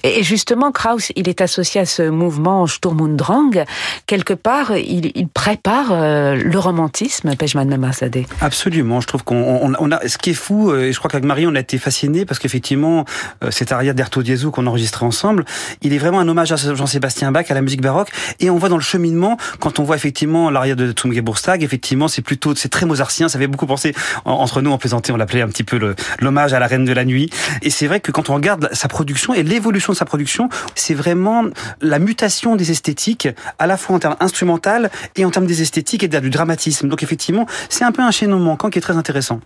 Et 0.05 0.23
justement, 0.23 0.73
Krauss, 0.73 1.12
il 1.17 1.29
est 1.29 1.41
associé 1.41 1.81
à 1.81 1.87
ce 1.87 2.03
mouvement 2.03 2.67
Sturm 2.67 3.01
und 3.01 3.17
Drang. 3.17 3.65
Quelque 4.07 4.35
part, 4.35 4.77
il, 4.77 5.12
prépare 5.29 5.89
euh, 5.93 6.35
le 6.35 6.59
romantisme, 6.59 7.35
Pejman 7.37 7.69
Mamazadeh. 7.69 8.27
Absolument. 8.41 9.01
Je 9.01 9.07
trouve 9.07 9.25
qu'on 9.25 9.75
on 9.79 9.91
a, 9.91 10.09
ce 10.09 10.19
qui 10.19 10.31
est 10.31 10.35
fou, 10.35 10.71
euh, 10.71 10.85
et 10.85 10.93
je 10.93 10.99
crois 10.99 11.11
qu'avec 11.11 11.25
Marie, 11.25 11.47
on 11.47 11.55
a 11.55 11.61
été 11.61 11.79
fascinés 11.79 12.25
parce 12.25 12.39
qu'effectivement, 12.39 13.05
euh, 13.43 13.51
cet 13.51 13.73
aria 13.73 13.93
d'Erto 13.93 14.23
Dieso 14.23 14.51
qu'on 14.51 14.67
enregistrait 14.67 15.07
ensemble, 15.07 15.45
il 15.83 15.93
est 15.93 15.99
vraiment 15.99 16.21
un 16.21 16.29
hommage 16.29 16.53
à 16.53 16.57
Jean-Sébastien 16.57 17.33
Bach, 17.33 17.51
à 17.51 17.55
la 17.55 17.62
musique 17.62 17.81
baroque. 17.81 18.11
Et 18.41 18.51
on 18.51 18.59
voit 18.59 18.69
dans 18.69 18.77
le 18.77 18.83
cheminement, 18.83 19.37
quand 19.61 19.79
on 19.79 19.85
voit 19.85 19.97
effectivement 19.97 20.51
l'aria 20.51 20.75
de 20.75 20.93
Zumgeburstag, 20.99 21.62
effectivement, 21.62 22.09
c'est 22.09 22.23
plutôt, 22.23 22.55
c'est 22.55 22.69
très 22.69 22.87
mozartien. 22.87 23.29
Ça 23.29 23.39
fait 23.39 23.47
beaucoup 23.47 23.67
penser, 23.67 23.95
entre 24.25 24.61
nous, 24.61 24.71
en 24.71 24.79
plaisantait, 24.79 25.12
on 25.12 25.17
l'appelait 25.17 25.43
un 25.43 25.49
petit 25.49 25.65
peu 25.65 25.95
l'hommage 26.21 26.53
à 26.53 26.59
la 26.59 26.67
reine 26.67 26.85
de 26.85 26.93
la 26.93 27.05
nuit. 27.05 27.31
Et 27.62 27.71
c'est 27.71 27.87
vrai 27.87 28.01
que 28.01 28.12
quand 28.12 28.31
on 28.31 28.35
regarde 28.35 28.69
sa 28.73 28.89
production 28.89 29.35
et 29.35 29.43
l'évolution 29.43 29.72
de 29.73 29.97
sa 29.97 30.05
production, 30.05 30.49
c'est 30.75 30.95
vraiment 30.95 31.45
la 31.81 31.99
mutation 31.99 32.57
des 32.57 32.71
esthétiques, 32.71 33.29
à 33.59 33.67
la 33.67 33.76
fois 33.76 33.97
en 33.97 33.99
termes 33.99 34.17
instrumental 34.21 34.91
et 35.17 35.25
en 35.25 35.31
termes 35.31 35.47
des 35.47 35.62
esthétiques 35.62 36.02
et 36.05 36.09
du 36.09 36.31
dramatisme. 36.31 36.88
Donc 36.88 37.02
effectivement, 37.02 37.47
c'est 37.69 37.85
un 37.85 37.93
peu 37.93 38.02
un 38.02 38.11
chaînon 38.11 38.38
manquant 38.38 38.71
qui 38.71 38.79
est 38.79 38.83
très 38.83 38.97
intéressant. 38.97 39.41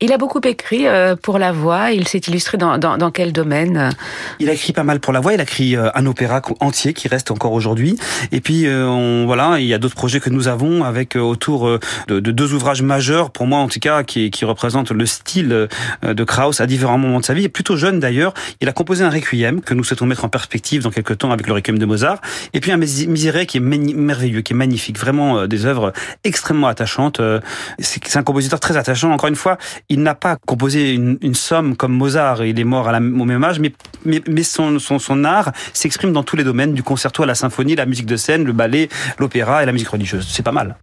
Il 0.00 0.12
a 0.12 0.18
beaucoup 0.18 0.40
écrit 0.44 0.86
euh, 0.86 1.16
pour 1.16 1.38
la 1.38 1.52
voix. 1.52 1.92
Il 1.92 2.06
s'est 2.06 2.18
illustré 2.18 2.58
dans, 2.58 2.76
dans, 2.78 2.98
dans, 2.98 3.10
quel 3.10 3.32
domaine? 3.32 3.90
Il 4.38 4.50
a 4.50 4.52
écrit 4.52 4.72
pas 4.72 4.84
mal 4.84 5.00
pour 5.00 5.12
la 5.12 5.20
voix. 5.20 5.32
Il 5.32 5.40
a 5.40 5.44
écrit 5.44 5.76
euh, 5.76 5.88
un 5.94 6.04
opéra 6.04 6.42
entier 6.60 6.92
qui 6.92 7.08
reste 7.08 7.30
encore 7.30 7.52
aujourd'hui. 7.52 7.98
Et 8.32 8.40
puis 8.40 8.66
euh, 8.66 8.86
on, 8.86 9.24
voilà, 9.24 9.58
il 9.58 9.66
y 9.66 9.74
a 9.74 9.78
d'autres 9.78 9.94
projets 9.94 10.20
que 10.20 10.28
nous 10.28 10.48
avons 10.48 10.84
avec 10.84 11.16
autour 11.16 11.66
de, 12.08 12.20
de, 12.20 12.30
deux 12.32 12.52
ouvrages 12.52 12.82
majeurs 12.82 13.30
pour 13.30 13.46
moi 13.46 13.60
en 13.60 13.68
tout 13.68 13.80
cas 13.80 14.02
qui, 14.02 14.30
qui 14.30 14.44
représentent 14.44 14.90
le 14.90 15.06
style 15.06 15.68
de 16.02 16.24
Krauss 16.24 16.60
à 16.60 16.66
différents 16.66 16.98
moments 16.98 17.20
de 17.20 17.24
sa 17.24 17.34
vie. 17.34 17.44
Et 17.44 17.48
plutôt 17.48 17.76
jeune 17.76 18.00
d'ailleurs, 18.00 18.34
il 18.60 18.68
a 18.68 18.72
composé 18.72 19.04
un 19.04 19.10
requiem 19.10 19.61
que 19.64 19.74
nous 19.74 19.84
souhaitons 19.84 20.06
mettre 20.06 20.24
en 20.24 20.28
perspective 20.28 20.82
dans 20.82 20.90
quelques 20.90 21.18
temps 21.18 21.30
avec 21.30 21.46
le 21.46 21.52
Requiem 21.52 21.78
de 21.78 21.86
Mozart. 21.86 22.20
Et 22.52 22.60
puis 22.60 22.72
un 22.72 22.76
Miserere 22.76 23.46
qui 23.46 23.58
est 23.58 23.60
merveilleux, 23.60 24.40
qui 24.40 24.52
est 24.52 24.56
magnifique, 24.56 24.98
vraiment 24.98 25.38
euh, 25.38 25.46
des 25.46 25.66
œuvres 25.66 25.92
extrêmement 26.24 26.68
attachantes. 26.68 27.20
Euh, 27.20 27.40
c'est 27.78 28.16
un 28.16 28.22
compositeur 28.22 28.60
très 28.60 28.76
attachant. 28.76 29.12
Encore 29.12 29.28
une 29.28 29.36
fois, 29.36 29.58
il 29.88 30.02
n'a 30.02 30.14
pas 30.14 30.36
composé 30.36 30.92
une, 30.92 31.34
somme 31.34 31.76
comme 31.76 31.92
Mozart. 31.92 32.44
Il 32.44 32.58
est 32.60 32.64
mort 32.64 32.88
à 32.88 32.92
la, 32.92 32.98
au 32.98 33.24
même 33.24 33.42
âge, 33.44 33.58
mais, 33.58 33.72
mais, 34.04 34.22
mais 34.28 34.42
son, 34.42 34.78
son, 34.78 34.98
son 34.98 35.24
art 35.24 35.52
s'exprime 35.72 36.12
dans 36.12 36.22
tous 36.22 36.36
les 36.36 36.44
domaines, 36.44 36.74
du 36.74 36.82
concerto 36.82 37.22
à 37.22 37.26
la 37.26 37.34
symphonie, 37.34 37.74
la 37.74 37.86
musique 37.86 38.06
de 38.06 38.16
scène, 38.16 38.44
le 38.44 38.52
ballet, 38.52 38.88
l'opéra 39.18 39.62
et 39.62 39.66
la 39.66 39.72
musique 39.72 39.88
religieuse. 39.88 40.26
C'est 40.30 40.42
pas 40.42 40.52
mal. 40.52 40.76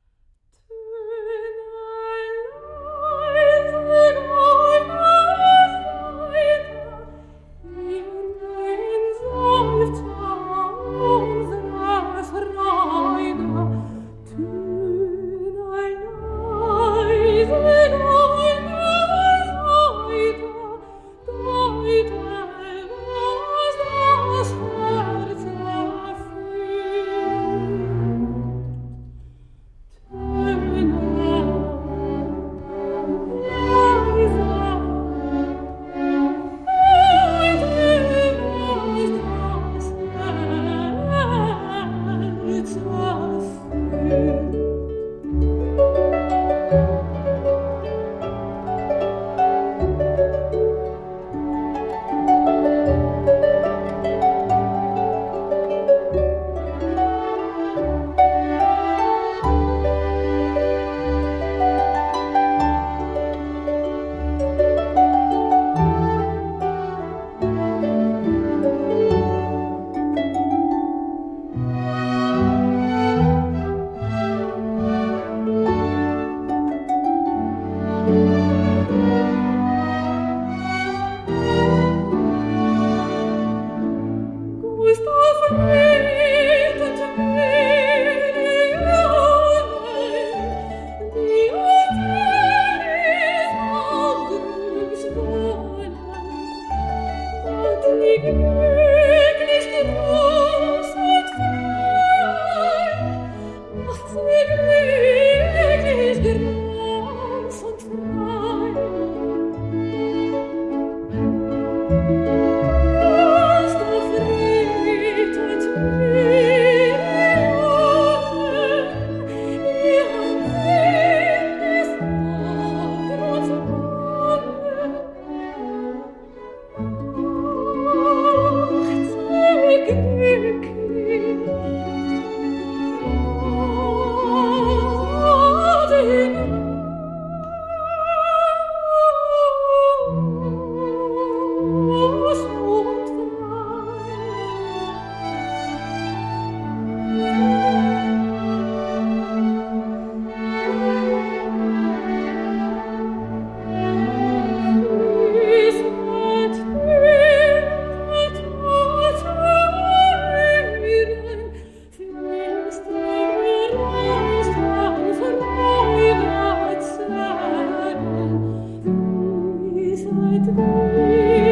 night, 170.20 170.46
the 170.46 171.49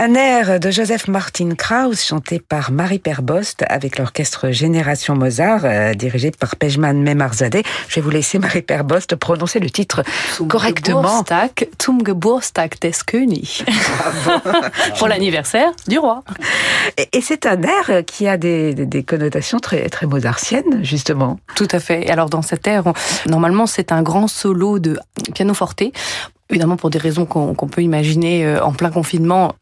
Un 0.00 0.14
air 0.14 0.60
de 0.60 0.70
Joseph 0.70 1.08
Martin 1.08 1.56
Krauss 1.56 2.04
chanté 2.04 2.38
par 2.38 2.70
Marie 2.70 3.00
Perbost 3.00 3.64
avec 3.68 3.98
l'orchestre 3.98 4.52
Génération 4.52 5.16
Mozart 5.16 5.62
euh, 5.64 5.92
dirigé 5.92 6.30
par 6.30 6.54
Pejman 6.54 6.92
Memarzadeh. 7.02 7.64
Je 7.88 7.96
vais 7.96 8.00
vous 8.00 8.10
laisser 8.10 8.38
Marie 8.38 8.62
Perbost 8.62 9.16
prononcer 9.16 9.58
le 9.58 9.68
titre 9.70 10.04
Zum 10.36 10.46
correctement. 10.46 11.02
Geburtstag, 11.02 11.68
zum 11.82 12.06
Geburtstag 12.06 12.74
des 12.80 12.92
König. 13.04 13.64
Pour 15.00 15.08
l'anniversaire 15.08 15.72
du 15.88 15.98
roi. 15.98 16.22
Et, 16.96 17.08
et 17.18 17.20
c'est 17.20 17.44
un 17.46 17.60
air 17.62 18.04
qui 18.06 18.28
a 18.28 18.36
des, 18.36 18.74
des- 18.74 18.86
des 18.86 19.02
connotations 19.02 19.58
très, 19.58 19.88
très 19.88 20.06
mozartiennes, 20.06 20.84
justement. 20.84 21.40
Tout 21.56 21.68
à 21.72 21.80
fait. 21.80 22.08
Alors 22.08 22.30
dans 22.30 22.42
cet 22.42 22.68
air, 22.68 22.86
on- 22.86 22.92
normalement 23.28 23.66
c'est 23.66 23.90
un 23.90 24.02
grand 24.02 24.28
solo 24.28 24.78
de 24.78 24.96
piano 25.34 25.54
forte. 25.54 25.82
Évidemment 26.50 26.76
pour 26.76 26.90
des 26.90 26.98
raisons 26.98 27.26
qu'on 27.26 27.54
peut 27.54 27.82
imaginer 27.82 28.46
euh, 28.46 28.64
en 28.64 28.72
plein 28.72 28.90
confinement, 28.90 29.54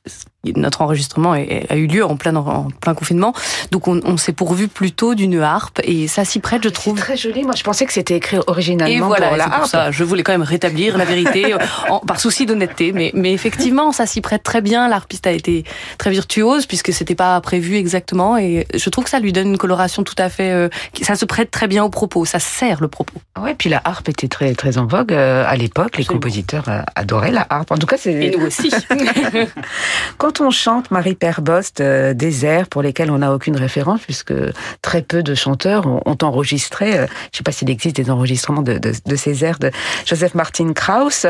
notre 0.56 0.82
enregistrement 0.82 1.32
a 1.32 1.76
eu 1.76 1.86
lieu 1.86 2.04
en 2.04 2.16
plein 2.16 2.34
en 2.36 2.68
plein 2.80 2.94
confinement, 2.94 3.32
donc 3.70 3.88
on, 3.88 4.00
on 4.04 4.16
s'est 4.16 4.32
pourvu 4.32 4.68
plutôt 4.68 5.14
d'une 5.14 5.40
harpe 5.40 5.80
et 5.84 6.06
ça 6.08 6.24
s'y 6.24 6.38
prête, 6.40 6.62
je 6.62 6.68
C'est 6.68 6.74
trouve. 6.74 6.98
très 6.98 7.16
joli. 7.16 7.42
Moi, 7.44 7.54
je 7.56 7.62
pensais 7.62 7.86
que 7.86 7.92
c'était 7.92 8.16
écrit 8.16 8.38
originalement 8.46 8.94
Et 8.94 9.00
voilà, 9.00 9.26
pour 9.28 9.34
et 9.34 9.38
la 9.38 9.44
c'est 9.44 9.50
pour 9.50 9.58
harpe. 9.60 9.70
ça, 9.70 9.90
je 9.90 10.04
voulais 10.04 10.22
quand 10.22 10.32
même 10.32 10.42
rétablir 10.42 10.96
la 10.98 11.04
vérité 11.04 11.52
euh, 11.54 11.58
en- 11.88 12.00
par 12.00 12.20
souci 12.20 12.46
d'honnêteté, 12.46 12.92
mais, 12.92 13.10
mais 13.14 13.32
effectivement, 13.32 13.92
ça 13.92 14.06
s'y 14.06 14.20
prête 14.20 14.42
très 14.42 14.60
bien. 14.60 14.88
L'harpiste 14.88 15.26
a 15.26 15.32
été 15.32 15.64
très 15.98 16.10
virtuose 16.10 16.66
puisque 16.66 16.92
c'était 16.92 17.14
pas 17.14 17.40
prévu 17.40 17.76
exactement, 17.76 18.36
et 18.36 18.66
je 18.74 18.90
trouve 18.90 19.04
que 19.04 19.10
ça 19.10 19.20
lui 19.20 19.32
donne 19.32 19.48
une 19.48 19.58
coloration 19.58 20.02
tout 20.02 20.14
à 20.18 20.28
fait. 20.28 20.50
euh, 20.52 20.68
ça 21.02 21.14
se 21.14 21.24
prête 21.24 21.50
très 21.50 21.68
bien 21.68 21.84
au 21.84 21.88
propos, 21.90 22.24
ça 22.24 22.38
sert 22.38 22.80
le 22.80 22.88
propos. 22.88 23.14
Ouais, 23.40 23.54
puis 23.54 23.68
la 23.70 23.80
harpe 23.84 24.08
était 24.08 24.28
très 24.28 24.54
très 24.54 24.78
en 24.78 24.86
vogue 24.86 25.12
euh, 25.12 25.44
à 25.46 25.56
l'époque. 25.56 25.96
Les 25.98 26.04
compositeurs 26.04 26.64
adoraient 26.94 27.30
la 27.30 27.46
harpe. 27.48 27.70
En 27.70 27.76
tout 27.78 27.86
cas, 27.86 27.96
Et 27.96 27.98
c'est 27.98 28.30
nous 28.36 28.44
aussi. 28.46 28.70
quand 30.18 30.35
on 30.40 30.50
chante 30.50 30.90
Marie 30.90 31.14
Perbost 31.14 31.80
euh, 31.80 32.14
des 32.14 32.44
airs 32.44 32.66
pour 32.68 32.82
lesquels 32.82 33.10
on 33.10 33.18
n'a 33.18 33.32
aucune 33.32 33.56
référence, 33.56 34.00
puisque 34.00 34.34
très 34.82 35.02
peu 35.02 35.22
de 35.22 35.34
chanteurs 35.34 35.86
ont, 35.86 36.00
ont 36.06 36.18
enregistré. 36.22 36.98
euh, 36.98 37.06
je 37.32 37.38
sais 37.38 37.42
pas 37.44 37.52
s'il 37.52 37.70
existe 37.70 37.96
des 37.96 38.10
enregistrements 38.10 38.62
de, 38.62 38.78
de, 38.78 38.92
de 39.04 39.16
ces 39.16 39.44
airs 39.44 39.58
de 39.58 39.70
Joseph 40.04 40.34
Martin 40.34 40.72
Krauss. 40.72 41.26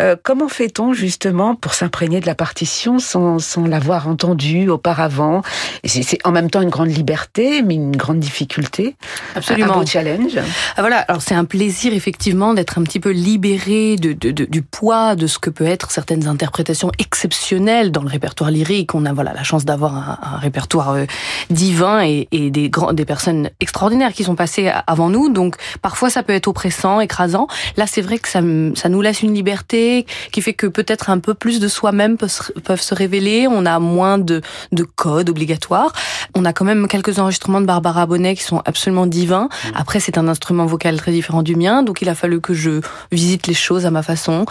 Euh, 0.00 0.16
comment 0.22 0.48
fait-on 0.48 0.92
justement 0.92 1.54
pour 1.54 1.74
s'imprégner 1.74 2.20
de 2.20 2.26
la 2.26 2.34
partition 2.34 2.98
sans, 2.98 3.38
sans 3.38 3.66
l'avoir 3.66 4.08
entendue 4.08 4.68
auparavant? 4.68 5.42
C'est 5.84 6.18
en 6.24 6.32
même 6.32 6.50
temps 6.50 6.62
une 6.62 6.70
grande 6.70 6.90
liberté, 6.96 7.62
mais 7.62 7.74
une 7.74 7.96
grande 7.96 8.20
difficulté. 8.20 8.96
Un 9.34 9.38
Absolument. 9.38 9.78
beau 9.80 9.86
challenge. 9.86 10.38
Ah, 10.76 10.80
voilà, 10.80 10.98
alors 10.98 11.22
c'est 11.22 11.34
un 11.34 11.44
plaisir 11.44 11.92
effectivement 11.94 12.54
d'être 12.54 12.78
un 12.78 12.82
petit 12.82 13.00
peu 13.00 13.10
libéré 13.10 13.96
de- 13.96 14.12
du 14.12 14.62
poids 14.62 15.16
de 15.16 15.26
ce 15.26 15.38
que 15.38 15.50
peut 15.50 15.66
être 15.66 15.90
certaines 15.90 16.26
interprétations 16.28 16.90
exceptionnelles 16.98 17.90
dans 17.92 18.02
le 18.02 18.08
répertoire 18.08 18.35
lyrique. 18.44 18.94
On 18.94 19.06
a 19.06 19.12
voilà 19.12 19.32
la 19.32 19.42
chance 19.42 19.64
d'avoir 19.64 19.94
un, 19.94 20.18
un 20.34 20.38
répertoire 20.38 20.90
euh, 20.90 21.04
divin 21.50 22.04
et, 22.04 22.28
et 22.32 22.50
des 22.50 22.70
grands, 22.70 22.92
des 22.92 23.04
personnes 23.04 23.50
extraordinaires 23.60 24.12
qui 24.12 24.24
sont 24.24 24.36
passées 24.36 24.70
avant 24.86 25.08
nous. 25.08 25.28
Donc 25.28 25.56
parfois 25.82 26.10
ça 26.10 26.22
peut 26.22 26.34
être 26.34 26.48
oppressant, 26.48 27.00
écrasant. 27.00 27.46
Là 27.76 27.86
c'est 27.86 28.02
vrai 28.02 28.18
que 28.18 28.28
ça, 28.28 28.40
ça 28.74 28.88
nous 28.88 29.00
laisse 29.00 29.22
une 29.22 29.34
liberté 29.34 30.06
qui 30.32 30.42
fait 30.42 30.54
que 30.54 30.66
peut-être 30.66 31.10
un 31.10 31.18
peu 31.18 31.34
plus 31.34 31.60
de 31.60 31.68
soi-même 31.68 32.16
peuvent 32.16 32.80
se 32.80 32.94
révéler. 32.94 33.46
On 33.50 33.66
a 33.66 33.78
moins 33.78 34.18
de, 34.18 34.42
de 34.72 34.82
codes 34.82 35.30
obligatoires. 35.30 35.92
On 36.34 36.44
a 36.44 36.52
quand 36.52 36.64
même 36.64 36.88
quelques 36.88 37.18
enregistrements 37.18 37.60
de 37.60 37.66
Barbara 37.66 38.06
Bonnet 38.06 38.34
qui 38.34 38.42
sont 38.42 38.62
absolument 38.64 39.06
divins. 39.06 39.48
Après, 39.74 40.00
c'est 40.00 40.18
un 40.18 40.28
instrument 40.28 40.66
vocal 40.66 40.96
très 40.96 41.12
différent 41.12 41.42
du 41.42 41.56
mien, 41.56 41.82
donc 41.82 42.02
il 42.02 42.08
a 42.08 42.14
fallu 42.14 42.40
que 42.40 42.54
je 42.54 42.80
visite 43.12 43.46
les 43.46 43.54
choses 43.54 43.86
à 43.86 43.90
ma 43.90 44.02
façon. 44.02 44.44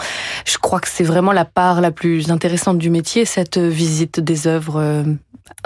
Je 0.44 0.58
crois 0.58 0.80
que 0.80 0.88
c'est 0.88 1.04
vraiment 1.04 1.32
la 1.32 1.44
part 1.44 1.80
la 1.80 1.90
plus 1.90 2.30
intéressante 2.30 2.78
du 2.78 2.90
métier, 2.90 3.24
cette 3.24 3.56
visite 3.68 4.20
des 4.20 4.46
œuvres 4.46 4.80
euh, 4.80 5.04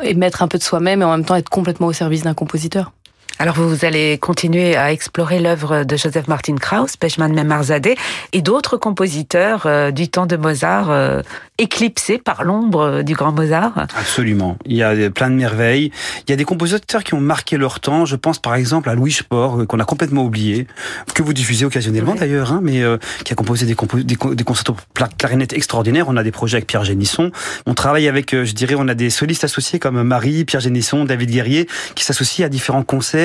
et 0.02 0.14
mettre 0.14 0.42
un 0.42 0.48
peu 0.48 0.58
de 0.58 0.62
soi-même 0.62 1.02
et 1.02 1.04
en 1.04 1.10
même 1.10 1.24
temps 1.24 1.36
être 1.36 1.48
complètement 1.48 1.86
au 1.86 1.92
service 1.92 2.22
d'un 2.22 2.34
compositeur. 2.34 2.92
Alors 3.38 3.54
vous 3.56 3.86
allez 3.86 4.18
continuer 4.18 4.76
à 4.76 4.92
explorer 4.92 5.40
l'œuvre 5.40 5.84
de 5.84 5.96
Joseph 5.96 6.28
Martin 6.28 6.56
Krauss, 6.56 6.96
Pejman 6.98 7.32
Memarzadeh 7.32 7.94
et 8.34 8.42
d'autres 8.42 8.76
compositeurs 8.76 9.62
euh, 9.64 9.90
du 9.90 10.08
temps 10.08 10.26
de 10.26 10.36
Mozart 10.36 10.90
euh, 10.90 11.22
éclipsés 11.56 12.18
par 12.18 12.44
l'ombre 12.44 12.80
euh, 12.80 13.02
du 13.02 13.14
grand 13.14 13.32
Mozart. 13.32 13.86
Absolument. 13.98 14.58
Il 14.66 14.76
y 14.76 14.82
a 14.82 14.94
plein 15.10 15.30
de 15.30 15.36
merveilles. 15.36 15.90
Il 16.26 16.30
y 16.30 16.34
a 16.34 16.36
des 16.36 16.44
compositeurs 16.44 17.02
qui 17.02 17.14
ont 17.14 17.20
marqué 17.20 17.56
leur 17.56 17.80
temps. 17.80 18.04
Je 18.04 18.14
pense 18.16 18.38
par 18.38 18.54
exemple 18.56 18.90
à 18.90 18.94
Louis 18.94 19.12
Spohr, 19.12 19.66
qu'on 19.66 19.80
a 19.80 19.84
complètement 19.86 20.24
oublié, 20.24 20.66
que 21.14 21.22
vous 21.22 21.32
diffusez 21.32 21.64
occasionnellement 21.64 22.12
Ouais. 22.12 22.18
d'ailleurs, 22.18 22.52
hein, 22.52 22.60
mais 22.62 22.82
euh, 22.82 22.98
qui 23.24 23.32
a 23.32 23.36
composé 23.36 23.64
des, 23.64 23.74
compos- 23.74 24.02
des, 24.02 24.16
co- 24.16 24.34
des 24.34 24.44
concertos 24.44 24.74
pour 24.74 24.84
pla- 24.92 25.08
clarinette 25.16 25.54
extraordinaires. 25.54 26.06
On 26.08 26.16
a 26.18 26.22
des 26.22 26.32
projets 26.32 26.56
avec 26.58 26.66
Pierre 26.66 26.84
Génisson. 26.84 27.30
On 27.64 27.72
travaille 27.72 28.06
avec, 28.06 28.32
je 28.32 28.52
dirais, 28.52 28.74
on 28.76 28.86
a 28.88 28.94
des 28.94 29.08
solistes 29.08 29.44
associés 29.44 29.78
comme 29.78 30.02
Marie, 30.02 30.44
Pierre 30.44 30.60
Génisson, 30.60 31.06
David 31.06 31.30
Guerrier, 31.30 31.66
qui 31.94 32.04
s'associent 32.04 32.44
à 32.44 32.50
différents 32.50 32.82
concerts 32.82 33.19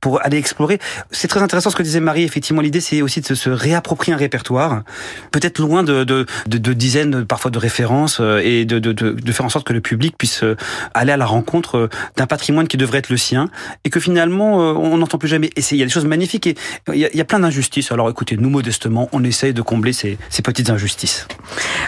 pour 0.00 0.24
aller 0.24 0.38
explorer. 0.38 0.78
C'est 1.10 1.28
très 1.28 1.40
intéressant 1.40 1.70
ce 1.70 1.76
que 1.76 1.82
disait 1.82 2.00
Marie. 2.00 2.24
Effectivement, 2.24 2.62
l'idée 2.62 2.80
c'est 2.80 3.02
aussi 3.02 3.20
de 3.20 3.34
se, 3.34 3.50
réapproprier 3.50 4.14
un 4.14 4.16
répertoire, 4.18 4.82
peut-être 5.30 5.58
loin 5.58 5.82
de, 5.82 6.04
de, 6.04 6.72
dizaines 6.72 7.24
parfois 7.24 7.50
de 7.50 7.58
références 7.58 8.18
euh, 8.20 8.40
et 8.42 8.64
de, 8.64 9.32
faire 9.32 9.46
en 9.46 9.48
sorte 9.48 9.66
que 9.66 9.72
le 9.72 9.80
public 9.80 10.16
puisse 10.18 10.42
euh, 10.42 10.56
aller 10.94 11.12
à 11.12 11.16
la 11.16 11.26
rencontre 11.26 11.76
euh, 11.76 11.88
d'un 12.16 12.26
patrimoine 12.26 12.68
qui 12.68 12.76
devrait 12.76 12.98
être 12.98 13.10
le 13.10 13.16
sien 13.16 13.48
et 13.84 13.90
que 13.90 14.00
finalement 14.00 14.56
on 14.56 14.96
n'entend 14.98 15.18
plus 15.18 15.28
jamais. 15.28 15.50
Et 15.56 15.60
il 15.70 15.76
y 15.78 15.82
a 15.82 15.86
des 15.86 15.90
choses 15.90 16.04
magnifiques 16.04 16.46
et 16.46 16.56
il 16.92 16.98
y 16.98 17.20
a, 17.20 17.24
plein 17.24 17.40
d'injustices. 17.40 17.92
Alors 17.92 18.10
écoutez, 18.10 18.36
nous 18.36 18.50
modestement, 18.50 19.08
on 19.12 19.24
essaye 19.24 19.52
de 19.52 19.62
combler 19.62 19.92
ces, 19.92 20.18
petites 20.42 20.70
injustices. 20.70 21.28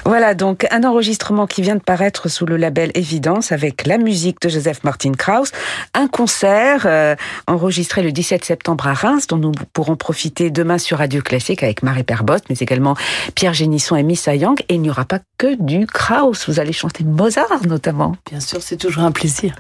Voilà 0.04 0.34
donc 0.34 0.66
un 0.70 0.84
enregistrement 0.84 1.46
qui 1.46 1.62
vient 1.62 1.74
de 1.74 1.82
paraître 1.82 2.28
sous 2.28 2.46
le 2.46 2.56
label 2.56 2.90
Évidence 2.94 3.52
avec 3.52 3.86
la 3.86 3.98
musique 3.98 4.40
de 4.42 4.48
Joseph 4.48 4.84
Martin 4.84 5.12
Krauss, 5.12 5.50
un 5.94 6.06
concert 6.06 7.16
enregistré 7.46 8.02
le 8.02 8.12
17 8.12 8.44
septembre 8.44 8.86
à 8.86 8.94
Reims 8.94 9.26
dont 9.26 9.36
nous 9.36 9.52
pourrons 9.72 9.96
profiter 9.96 10.50
demain 10.50 10.78
sur 10.78 10.98
Radio 10.98 11.22
Classique 11.22 11.62
avec 11.62 11.82
Marie 11.82 12.02
Perbost 12.04 12.44
mais 12.48 12.56
également 12.56 12.96
Pierre 13.34 13.54
Génisson 13.54 13.96
et 13.96 14.02
Missa 14.02 14.34
Yang 14.34 14.60
et 14.68 14.74
il 14.74 14.80
n'y 14.82 14.90
aura 14.90 15.04
pas 15.04 15.18
que 15.38 15.54
du 15.62 15.86
Krauss, 15.86 16.48
vous 16.48 16.60
allez 16.60 16.72
chanter 16.72 17.04
Mozart 17.04 17.66
notamment. 17.68 18.16
Bien 18.30 18.40
sûr, 18.40 18.62
c'est 18.62 18.76
toujours 18.76 19.02
un 19.02 19.12
plaisir. 19.12 19.54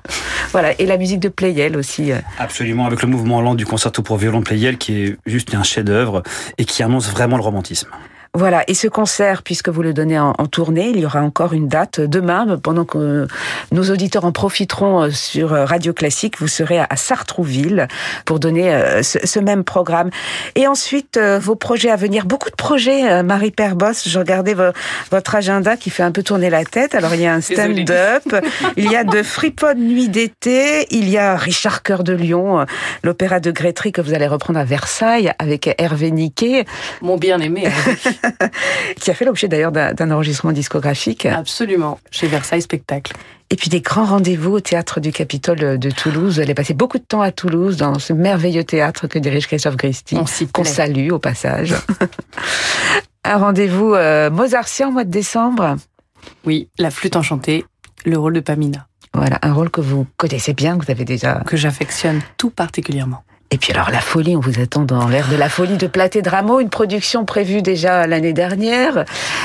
Voilà 0.52 0.78
et 0.80 0.86
la 0.86 0.96
musique 0.96 1.20
de 1.20 1.28
Pleyel 1.28 1.76
aussi. 1.76 2.12
euh, 2.12 2.18
Absolument, 2.38 2.86
avec 2.86 3.02
le 3.02 3.08
mouvement 3.08 3.40
lent 3.40 3.54
du 3.54 3.66
concerto 3.66 4.02
pour 4.02 4.16
violon 4.16 4.40
de 4.40 4.44
Pleyel 4.44 4.78
qui 4.78 5.02
est 5.04 5.16
juste 5.26 5.54
un 5.54 5.62
chef-d'œuvre 5.62 6.22
et 6.58 6.64
qui 6.64 6.82
annonce 6.82 7.08
vraiment 7.10 7.36
le 7.36 7.42
romantisme. 7.42 7.88
Voilà, 8.36 8.64
et 8.66 8.74
ce 8.74 8.88
concert, 8.88 9.42
puisque 9.44 9.68
vous 9.68 9.80
le 9.82 9.92
donnez 9.94 10.18
en, 10.18 10.34
en 10.36 10.46
tournée, 10.46 10.88
il 10.90 10.98
y 10.98 11.06
aura 11.06 11.22
encore 11.22 11.52
une 11.52 11.68
date 11.68 12.00
demain, 12.00 12.58
pendant 12.60 12.84
que 12.84 13.28
nos 13.70 13.90
auditeurs 13.90 14.24
en 14.24 14.32
profiteront 14.32 15.02
euh, 15.04 15.10
sur 15.10 15.52
euh, 15.52 15.64
Radio 15.64 15.92
Classique, 15.92 16.40
vous 16.40 16.48
serez 16.48 16.80
à 16.80 16.88
Sartrouville 16.96 17.86
pour 18.24 18.40
donner 18.40 18.74
euh, 18.74 19.02
ce, 19.04 19.18
ce 19.24 19.38
même 19.38 19.62
programme. 19.62 20.10
Et 20.56 20.66
ensuite, 20.66 21.16
vos 21.40 21.54
projets 21.54 21.90
à 21.90 21.96
venir, 21.96 22.26
beaucoup 22.26 22.50
de 22.50 22.56
projets, 22.56 23.22
Marie 23.22 23.52
Perboss, 23.52 24.08
je 24.08 24.18
regardais 24.18 24.54
vo- 24.54 24.72
votre 25.12 25.34
agenda 25.36 25.76
qui 25.76 25.90
fait 25.90 26.02
un 26.02 26.10
peu 26.10 26.22
tourner 26.24 26.50
la 26.50 26.64
tête. 26.64 26.94
Alors, 26.96 27.14
il 27.14 27.20
y 27.20 27.26
a 27.26 27.34
un 27.34 27.40
stand-up, 27.40 28.24
il 28.76 28.90
y 28.90 28.96
a 28.96 29.04
de 29.04 29.22
Fripod 29.22 29.78
Nuit 29.78 30.08
d'été, 30.08 30.86
il 30.90 31.08
y 31.08 31.18
a 31.18 31.36
Richard 31.36 31.82
Cœur 31.84 32.02
de 32.02 32.14
euh, 32.14 32.64
l'opéra 33.04 33.38
de 33.38 33.50
Grétry 33.52 33.92
que 33.92 34.00
vous 34.00 34.12
allez 34.12 34.26
reprendre 34.26 34.58
à 34.58 34.64
Versailles 34.64 35.30
avec 35.38 35.72
Hervé 35.78 36.10
Niquet 36.10 36.64
Mon 37.00 37.16
bien-aimé. 37.16 37.68
qui 39.00 39.10
a 39.10 39.14
fait 39.14 39.24
l'objet 39.24 39.48
d'ailleurs 39.48 39.72
d'un 39.72 40.10
enregistrement 40.10 40.52
discographique. 40.52 41.26
Absolument. 41.26 41.98
Chez 42.10 42.26
Versailles 42.26 42.62
Spectacle. 42.62 43.12
Et 43.50 43.56
puis 43.56 43.68
des 43.68 43.80
grands 43.80 44.06
rendez-vous 44.06 44.52
au 44.52 44.60
théâtre 44.60 45.00
du 45.00 45.12
Capitole 45.12 45.78
de 45.78 45.90
Toulouse. 45.90 46.34
Vous 46.34 46.40
allez 46.40 46.54
passer 46.54 46.74
beaucoup 46.74 46.98
de 46.98 47.04
temps 47.04 47.20
à 47.20 47.30
Toulouse 47.30 47.76
dans 47.76 47.98
ce 47.98 48.12
merveilleux 48.12 48.64
théâtre 48.64 49.06
que 49.06 49.18
dirige 49.18 49.46
Christophe 49.46 49.76
Christie, 49.76 50.16
On 50.18 50.26
s'y 50.26 50.46
qu'on 50.48 50.64
salue 50.64 51.10
au 51.10 51.18
passage. 51.18 51.74
Un 53.24 53.38
rendez-vous 53.38 53.94
euh, 53.94 54.30
mozartien 54.30 54.88
au 54.88 54.90
mois 54.92 55.04
de 55.04 55.10
décembre. 55.10 55.76
Oui, 56.44 56.68
la 56.78 56.90
flûte 56.90 57.16
enchantée, 57.16 57.64
le 58.04 58.18
rôle 58.18 58.34
de 58.34 58.40
Pamina, 58.40 58.86
Voilà, 59.14 59.38
un 59.42 59.52
rôle 59.52 59.70
que 59.70 59.80
vous 59.80 60.06
connaissez 60.16 60.52
bien, 60.54 60.78
que 60.78 60.84
vous 60.84 60.90
avez 60.90 61.04
déjà. 61.04 61.42
que 61.46 61.56
j'affectionne 61.56 62.20
tout 62.36 62.50
particulièrement. 62.50 63.22
Et 63.54 63.56
puis 63.56 63.72
alors 63.72 63.90
la 63.90 64.00
folie, 64.00 64.34
on 64.34 64.40
vous 64.40 64.60
attend 64.60 64.82
dans 64.82 65.06
l'air 65.06 65.28
de 65.28 65.36
la 65.36 65.48
folie 65.48 65.76
de 65.76 65.86
Platé 65.86 66.22
Dramo, 66.22 66.58
une 66.58 66.70
production 66.70 67.24
prévue 67.24 67.62
déjà 67.62 68.04
l'année 68.08 68.32
dernière, 68.32 69.04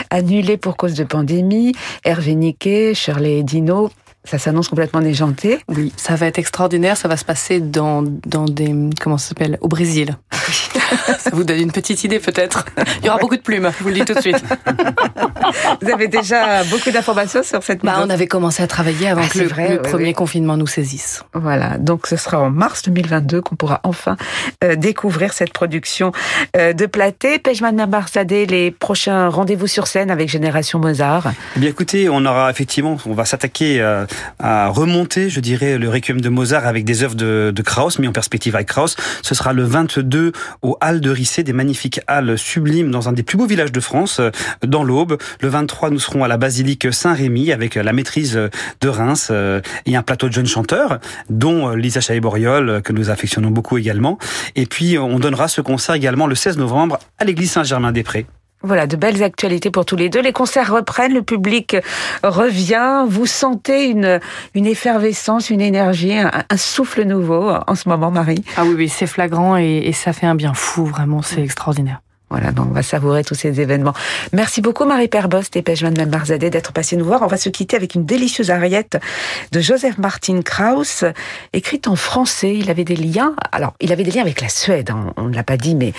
annulée 0.10 0.58
pour 0.58 0.78
cause 0.78 0.96
de 0.96 1.04
pandémie. 1.04 1.76
Hervé 2.04 2.34
Niquet, 2.34 2.96
Shirley 2.96 3.44
Dino, 3.44 3.92
ça 4.26 4.38
s'annonce 4.38 4.68
complètement 4.68 5.02
déjanté. 5.02 5.60
Oui, 5.68 5.94
ça 5.96 6.16
va 6.16 6.28
être 6.28 6.40
extraordinaire. 6.40 6.98
Ça 6.98 7.08
va 7.08 7.18
se 7.18 7.26
passer 7.26 7.60
dans, 7.60 8.04
dans 8.04 8.46
des. 8.46 8.74
Comment 9.02 9.18
ça 9.18 9.30
s'appelle 9.30 9.58
Au 9.62 9.68
Brésil. 9.68 10.18
Ça 11.20 11.30
vous 11.34 11.44
donne 11.44 11.60
une 11.60 11.72
petite 11.72 12.04
idée 12.04 12.20
peut-être. 12.20 12.66
Il 13.00 13.06
y 13.06 13.10
aura 13.10 13.20
beaucoup 13.20 13.36
de 13.36 13.42
plumes, 13.42 13.70
je 13.78 13.84
vous 13.84 13.90
le 13.90 13.96
dis 13.96 14.06
tout 14.06 14.14
de 14.14 14.22
suite. 14.22 14.44
Vous 15.82 15.90
avez 15.90 16.08
déjà 16.08 16.64
beaucoup 16.66 16.92
d'informations 16.92 17.44
sur 17.44 17.64
cette 17.64 17.84
bah, 17.84 18.02
On 18.04 18.10
avait 18.10 18.28
commencé 18.28 18.62
à 18.62 18.68
travailler 18.68 19.10
avant 19.10 19.24
ah, 19.26 19.30
que 19.30 19.40
le, 19.40 19.82
premier 19.82 20.14
confinement 20.14 20.58
nous 20.58 20.68
saisisse. 20.68 21.24
Voilà, 21.34 21.78
donc 21.78 22.08
ce 22.08 22.16
sera 22.16 22.40
en 22.40 22.50
mars 22.50 22.84
2022 22.84 23.42
qu'on 23.42 23.56
pourra 23.56 23.80
enfin 23.84 24.18
euh, 24.64 24.76
découvrir 24.76 25.34
cette 25.34 25.54
production 25.54 26.12
euh, 26.56 26.74
de 26.74 26.86
Platé. 26.86 27.40
Pejman 27.40 27.76
Nabarzadeh, 27.76 28.46
les 28.46 28.72
prochains 28.72 29.30
rendez-vous 29.30 29.68
sur 29.68 29.88
scène 29.88 30.12
avec 30.12 30.30
Génération 30.30 30.80
Mozart 30.80 31.32
Eh 31.56 31.60
bien 31.60 31.70
écoutez, 31.70 32.10
on 32.10 32.26
aura 32.26 32.50
effectivement, 32.50 32.98
on 33.06 33.14
va 33.14 33.26
s'attaquer 33.26 33.82
euh, 33.82 34.06
à 34.40 34.70
remonter, 34.70 35.30
je 35.30 35.40
dirais, 35.40 35.78
le 35.78 35.90
Requiem 35.90 36.22
de 36.22 36.30
Mozart 36.30 36.66
avec 36.66 36.86
des 36.86 37.04
œuvres 37.04 37.16
de, 37.16 37.52
de 37.54 37.62
Krauss, 37.62 38.00
mis 38.00 38.08
en 38.08 38.12
perspective 38.12 38.56
avec 38.56 38.68
Krauss. 38.68 38.96
Ce 39.22 39.36
sera 39.36 39.54
le 39.54 39.64
22 39.64 40.32
au 40.62 40.78
Halles 40.82 41.02
de 41.02 41.10
Rissé, 41.10 41.44
des 41.44 41.54
magnifiques 41.54 42.00
halles 42.08 42.38
sublimes 42.38 42.92
dans 42.92 43.10
un 43.10 43.14
des 43.14 43.24
plus 43.24 43.38
beaux 43.38 43.48
villages 43.48 43.72
de 43.72 43.80
France, 43.80 44.22
dans 44.66 44.84
l'Aube. 44.84 45.18
Le 45.42 45.48
23, 45.48 45.90
nous 45.90 46.00
serons 46.00 46.24
à 46.24 46.28
la 46.28 46.38
basilique 46.38 46.92
Saint-Rémy 46.92 47.52
avec 47.52 47.76
la 47.76 47.94
maîtrise 47.94 48.34
de 48.82 48.88
Reims 48.88 49.32
et 49.86 49.96
un 49.96 50.04
plateau 50.04 50.28
de 50.28 50.34
jeunes 50.34 50.48
chanteurs, 50.48 51.00
dont 51.30 51.70
Lisa 51.72 52.02
Chalet-Boriol, 52.02 52.82
que 52.84 52.94
nous 52.94 53.10
affectionnons 53.10 53.52
beaucoup 53.52 53.78
également. 53.78 54.18
Et 54.56 54.66
puis, 54.66 54.98
on 54.98 55.20
donnera 55.20 55.48
ce 55.48 55.62
concert 55.62 55.96
également 55.96 56.28
le 56.28 56.36
16 56.36 56.58
novembre 56.58 57.00
à 57.18 57.26
l'église 57.26 57.52
Saint-Germain-des-Prés. 57.52 58.26
Voilà, 58.62 58.88
de 58.88 58.98
belles 58.98 59.24
actualités 59.24 59.72
pour 59.72 59.86
tous 59.86 59.96
les 59.96 60.10
deux. 60.10 60.22
Les 60.22 60.34
concerts 60.34 60.74
reprennent, 60.74 61.14
le 61.14 61.22
public 61.22 61.78
revient. 62.24 63.06
Vous 63.08 63.26
sentez 63.26 63.86
une, 63.86 64.20
une 64.54 64.66
effervescence, 64.66 65.50
une 65.50 65.62
énergie, 65.62 66.18
un, 66.18 66.32
souffle 66.58 67.04
nouveau 67.04 67.52
en 67.68 67.76
ce 67.76 67.88
moment, 67.88 68.12
Marie 68.12 68.44
Ah 68.58 68.64
oui, 68.66 68.74
oui, 68.76 68.90
c'est 68.90 69.08
flagrant 69.08 69.58
et, 69.58 69.84
et 69.86 69.94
ça 69.94 70.12
fait 70.12 70.28
un 70.28 70.36
bien 70.36 70.54
fou, 70.54 70.86
vraiment, 70.86 71.22
c'est 71.22 71.42
extraordinaire. 71.42 72.02
Voilà, 72.30 72.52
donc 72.52 72.68
on 72.70 72.74
va 72.74 72.84
savourer 72.84 73.24
tous 73.24 73.36
ces 73.36 73.60
événements. 73.60 73.94
Merci 74.34 74.62
beaucoup 74.62 74.86
Marie 74.86 75.08
Perbost 75.08 75.56
et 75.56 75.62
Pejman 75.62 75.94
Marzadeh 76.08 76.50
d'être 76.50 76.74
passé 76.74 76.96
nous 76.96 77.06
voir. 77.06 77.22
On 77.24 77.28
va 77.28 77.38
se 77.38 77.50
quitter 77.50 77.76
avec 77.76 77.96
une 77.96 78.06
délicieuse 78.06 78.52
ariette 78.52 79.00
de 79.52 79.60
Joseph 79.60 79.98
Martin 79.98 80.42
Krauss, 80.42 81.06
écrite 81.54 81.88
en 81.88 81.96
français. 81.96 82.56
Il 82.56 82.70
avait 82.70 82.84
des 82.84 82.96
liens, 82.96 83.34
alors 83.52 83.74
il 83.80 83.92
avait 83.92 84.04
des 84.04 84.12
liens 84.12 84.22
avec 84.22 84.42
la 84.42 84.50
Suède, 84.50 84.92
hein. 84.92 85.14
on 85.18 85.24
ne 85.24 85.36
l'a 85.36 85.44
pas 85.44 85.58
dit, 85.58 85.76
mais 85.76 85.94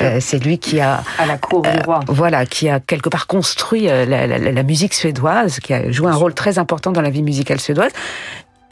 euh, 0.00 0.18
c'est 0.20 0.38
lui 0.38 0.58
qui 0.58 0.80
a... 0.80 1.02
À 1.18 1.26
la 1.26 1.38
cour 1.38 1.62
du 1.62 1.78
roi. 1.84 2.00
Euh, 2.00 2.12
voilà, 2.12 2.46
qui 2.46 2.68
a 2.68 2.80
quelque 2.80 3.08
part 3.08 3.26
construit 3.26 3.88
euh, 3.88 4.04
la, 4.04 4.26
la, 4.26 4.38
la, 4.38 4.62
musique 4.62 4.94
suédoise, 4.94 5.60
qui 5.60 5.72
a 5.72 5.90
joué 5.90 6.08
un 6.08 6.14
rôle 6.14 6.34
très 6.34 6.58
important 6.58 6.92
dans 6.92 7.02
la 7.02 7.10
vie 7.10 7.22
musicale 7.22 7.60
suédoise. 7.60 7.92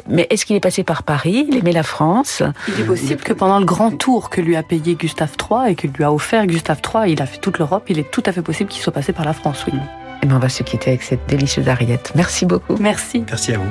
Mais 0.09 0.27
est-ce 0.31 0.45
qu'il 0.45 0.57
est 0.57 0.61
passé 0.61 0.85
par 0.85 1.03
Paris 1.03 1.47
Il 1.49 1.57
aimait 1.57 1.73
la 1.73 1.83
France? 1.83 2.43
Il 2.69 2.81
est 2.81 2.85
possible 2.85 3.23
que 3.23 3.33
pendant 3.33 3.59
le 3.59 3.65
grand 3.65 3.91
tour 3.91 4.31
que 4.31 4.41
lui 4.41 4.57
a 4.57 4.63
payé 4.63 4.95
Gustave 4.95 5.33
III 5.41 5.73
et 5.73 5.75
que 5.75 5.87
lui 5.87 6.05
a 6.05 6.13
offert 6.13 6.47
Gustave 6.47 6.81
III, 6.95 7.13
il 7.13 7.23
a 7.23 7.27
fait 7.27 7.39
toute 7.39 7.59
l'Europe, 7.59 7.85
il 7.89 7.99
est 7.99 8.11
tout 8.11 8.23
à 8.27 8.33
fait 8.33 8.43
possible 8.43 8.71
qu'il 8.71 8.83
soit 8.83 8.93
passé 8.93 9.13
par 9.13 9.25
la 9.25 9.33
France, 9.33 9.65
oui. 9.67 9.79
Et 10.23 10.27
bien 10.27 10.37
on 10.37 10.41
va 10.41 10.49
se 10.49 10.63
quitter 10.63 10.91
avec 10.91 11.03
cette 11.03 11.27
délicieuse 11.27 11.69
ariette. 11.69 12.13
Merci 12.15 12.47
beaucoup. 12.47 12.77
Merci. 12.79 13.25
Merci 13.29 13.53
à 13.53 13.59
vous. 13.59 13.65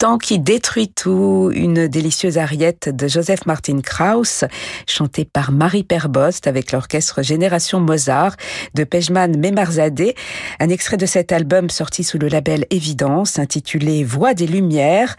Temps 0.00 0.16
qui 0.16 0.38
détruit 0.38 0.88
tout, 0.88 1.50
une 1.54 1.86
délicieuse 1.86 2.38
ariette 2.38 2.88
de 2.88 3.06
Joseph 3.06 3.44
Martin 3.44 3.82
Krauss, 3.82 4.44
chantée 4.88 5.26
par 5.26 5.52
Marie 5.52 5.84
Perbost 5.84 6.46
avec 6.46 6.72
l'orchestre 6.72 7.20
Génération 7.22 7.80
Mozart 7.80 8.34
de 8.72 8.84
Pejman 8.84 9.36
Memarzadeh. 9.36 10.14
Un 10.58 10.70
extrait 10.70 10.96
de 10.96 11.04
cet 11.04 11.32
album 11.32 11.68
sorti 11.68 12.02
sous 12.02 12.16
le 12.16 12.28
label 12.28 12.64
Évidence, 12.70 13.38
intitulé 13.38 14.02
Voix 14.02 14.32
des 14.32 14.46
Lumières. 14.46 15.16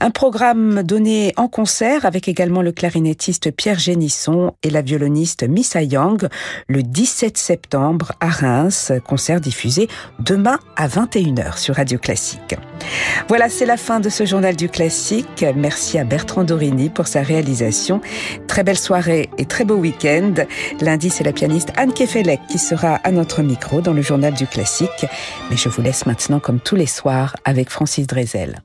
Un 0.00 0.10
programme 0.10 0.82
donné 0.82 1.32
en 1.36 1.46
concert 1.46 2.04
avec 2.04 2.26
également 2.26 2.60
le 2.60 2.72
clarinettiste 2.72 3.52
Pierre 3.52 3.78
Génisson 3.78 4.52
et 4.64 4.70
la 4.70 4.82
violoniste 4.82 5.44
Missa 5.48 5.80
Yang 5.80 6.26
le 6.66 6.82
17 6.82 7.38
septembre 7.38 8.10
à 8.18 8.30
Reims. 8.30 8.90
Concert 9.06 9.40
diffusé 9.40 9.86
demain 10.18 10.58
à 10.74 10.88
21h 10.88 11.56
sur 11.56 11.76
Radio 11.76 12.00
Classique. 12.00 12.56
Voilà, 13.28 13.48
c'est 13.48 13.66
la 13.66 13.76
fin 13.76 14.00
de 14.00 14.08
ce 14.24 14.30
journal 14.30 14.56
du 14.56 14.70
classique. 14.70 15.44
Merci 15.54 15.98
à 15.98 16.04
Bertrand 16.04 16.44
Dorini 16.44 16.88
pour 16.88 17.06
sa 17.06 17.20
réalisation. 17.20 18.00
Très 18.46 18.64
belle 18.64 18.78
soirée 18.78 19.28
et 19.36 19.44
très 19.44 19.66
beau 19.66 19.74
week-end. 19.74 20.32
Lundi, 20.80 21.10
c'est 21.10 21.24
la 21.24 21.32
pianiste 21.32 21.72
Anne 21.76 21.92
Kefelec 21.92 22.40
qui 22.48 22.58
sera 22.58 22.94
à 22.96 23.10
notre 23.10 23.42
micro 23.42 23.82
dans 23.82 23.92
le 23.92 24.00
journal 24.00 24.32
du 24.32 24.46
classique. 24.46 25.06
Mais 25.50 25.58
je 25.58 25.68
vous 25.68 25.82
laisse 25.82 26.06
maintenant, 26.06 26.40
comme 26.40 26.58
tous 26.58 26.76
les 26.76 26.86
soirs, 26.86 27.36
avec 27.44 27.68
Francis 27.68 28.06
Drezel. 28.06 28.62